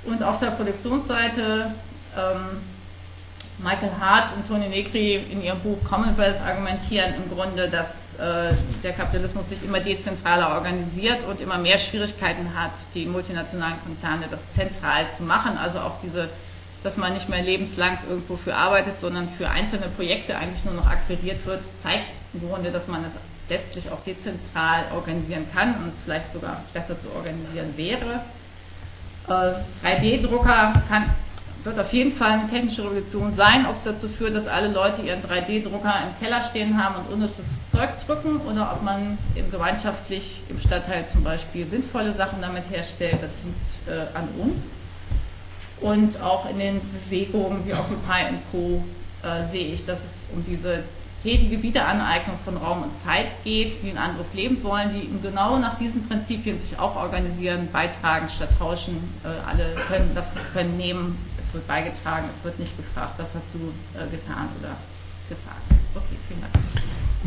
Und 0.05 0.23
auf 0.23 0.41
der 0.41 0.49
Produktionsseite 0.49 1.73
ähm, 2.17 2.61
Michael 3.59 3.91
Hart 4.01 4.33
und 4.35 4.47
Toni 4.47 4.69
Negri 4.69 5.17
in 5.31 5.43
ihrem 5.43 5.61
Buch 5.61 5.79
Commonwealth 5.85 6.41
argumentieren 6.41 7.15
im 7.15 7.35
Grunde, 7.35 7.69
dass 7.69 8.15
äh, 8.19 8.55
der 8.83 8.93
Kapitalismus 8.93 9.51
sich 9.51 9.63
immer 9.63 9.81
dezentraler 9.81 10.55
organisiert 10.55 11.25
und 11.29 11.41
immer 11.41 11.59
mehr 11.59 11.79
Schwierigkeiten 11.79 12.55
hat, 12.55 12.73
die 12.95 13.07
multinationalen 13.07 13.77
Konzerne 13.85 14.27
das 14.31 14.41
zentral 14.55 15.07
zu 15.17 15.23
machen. 15.23 15.57
Also 15.57 15.81
auch 15.81 15.95
diese, 16.03 16.29
dass 16.83 16.97
man 16.97 17.15
nicht 17.15 17.29
mehr 17.29 17.43
lebenslang 17.43 17.99
irgendwo 18.09 18.37
für 18.37 18.55
arbeitet, 18.55 19.01
sondern 19.01 19.29
für 19.37 19.49
einzelne 19.49 19.87
Projekte 19.89 20.37
eigentlich 20.37 20.65
nur 20.65 20.75
noch 20.75 20.87
akquiriert 20.87 21.45
wird, 21.47 21.61
zeigt 21.83 22.07
im 22.35 22.49
Grunde, 22.49 22.71
dass 22.71 22.87
man 22.87 23.05
es 23.05 23.13
letztlich 23.49 23.91
auch 23.91 24.03
dezentral 24.05 24.85
organisieren 24.95 25.47
kann 25.53 25.75
und 25.77 25.93
es 25.95 26.01
vielleicht 26.05 26.31
sogar 26.33 26.63
besser 26.73 26.99
zu 26.99 27.09
organisieren 27.15 27.73
wäre. 27.77 28.21
3D-Drucker 29.27 30.83
äh, 30.91 31.01
wird 31.65 31.79
auf 31.79 31.93
jeden 31.93 32.13
Fall 32.13 32.33
eine 32.33 32.49
technische 32.49 32.85
Revolution 32.85 33.33
sein, 33.33 33.67
ob 33.67 33.77
es 33.77 33.85
dazu 33.85 34.09
führt, 34.09 34.35
dass 34.35 34.47
alle 34.47 34.69
Leute 34.69 35.03
ihren 35.03 35.21
3D-Drucker 35.23 35.95
im 36.07 36.19
Keller 36.21 36.43
stehen 36.43 36.83
haben 36.83 36.95
und 36.97 37.13
unnützes 37.13 37.47
Zeug 37.71 37.91
drücken 38.07 38.41
oder 38.41 38.73
ob 38.73 38.83
man 38.83 39.19
eben 39.37 39.51
gemeinschaftlich 39.51 40.43
im 40.49 40.59
Stadtteil 40.59 41.07
zum 41.07 41.25
Beispiel 41.25 41.67
sinnvolle 41.67 42.15
Sachen 42.15 42.41
damit 42.41 42.65
herstellt, 42.71 43.19
das 43.21 43.33
liegt 43.45 43.89
äh, 43.89 44.17
an 44.17 44.29
uns. 44.39 44.71
Und 45.81 46.21
auch 46.21 46.49
in 46.51 46.59
den 46.59 46.81
Bewegungen 47.05 47.65
wie 47.67 47.73
Occupy 47.73 48.35
Co. 48.51 48.85
Äh, 49.23 49.47
sehe 49.49 49.75
ich, 49.75 49.85
dass 49.85 49.99
es 49.99 50.35
um 50.35 50.45
diese 50.45 50.85
tätige 51.23 51.61
Wiederaneignung 51.63 52.37
von 52.45 52.57
Raum 52.57 52.85
und 52.85 52.93
Zeit 53.05 53.27
geht, 53.43 53.83
die 53.83 53.91
ein 53.91 53.99
anderes 53.99 54.33
Leben 54.35 54.63
wollen, 54.63 54.91
die 54.95 55.09
genau 55.21 55.59
nach 55.59 55.77
diesen 55.79 56.07
Prinzipien 56.07 56.61
sich 56.61 56.79
auch 56.79 56.95
organisieren, 56.95 57.69
beitragen 57.73 58.29
statt 58.29 58.51
tauschen. 58.59 58.97
Äh, 59.25 59.29
alle 59.49 59.75
können, 59.89 60.17
können 60.53 60.77
nehmen, 60.77 61.19
es 61.41 61.53
wird 61.53 61.67
beigetragen, 61.67 62.29
es 62.37 62.45
wird 62.45 62.59
nicht 62.59 62.77
gefragt, 62.77 63.15
was 63.19 63.29
hast 63.35 63.47
du 63.53 63.73
äh, 63.99 64.09
getan 64.09 64.49
oder 64.61 64.77
gesagt. 65.29 65.67
Okay, 65.95 66.17
vielen 66.29 66.41
Dank. 66.41 66.55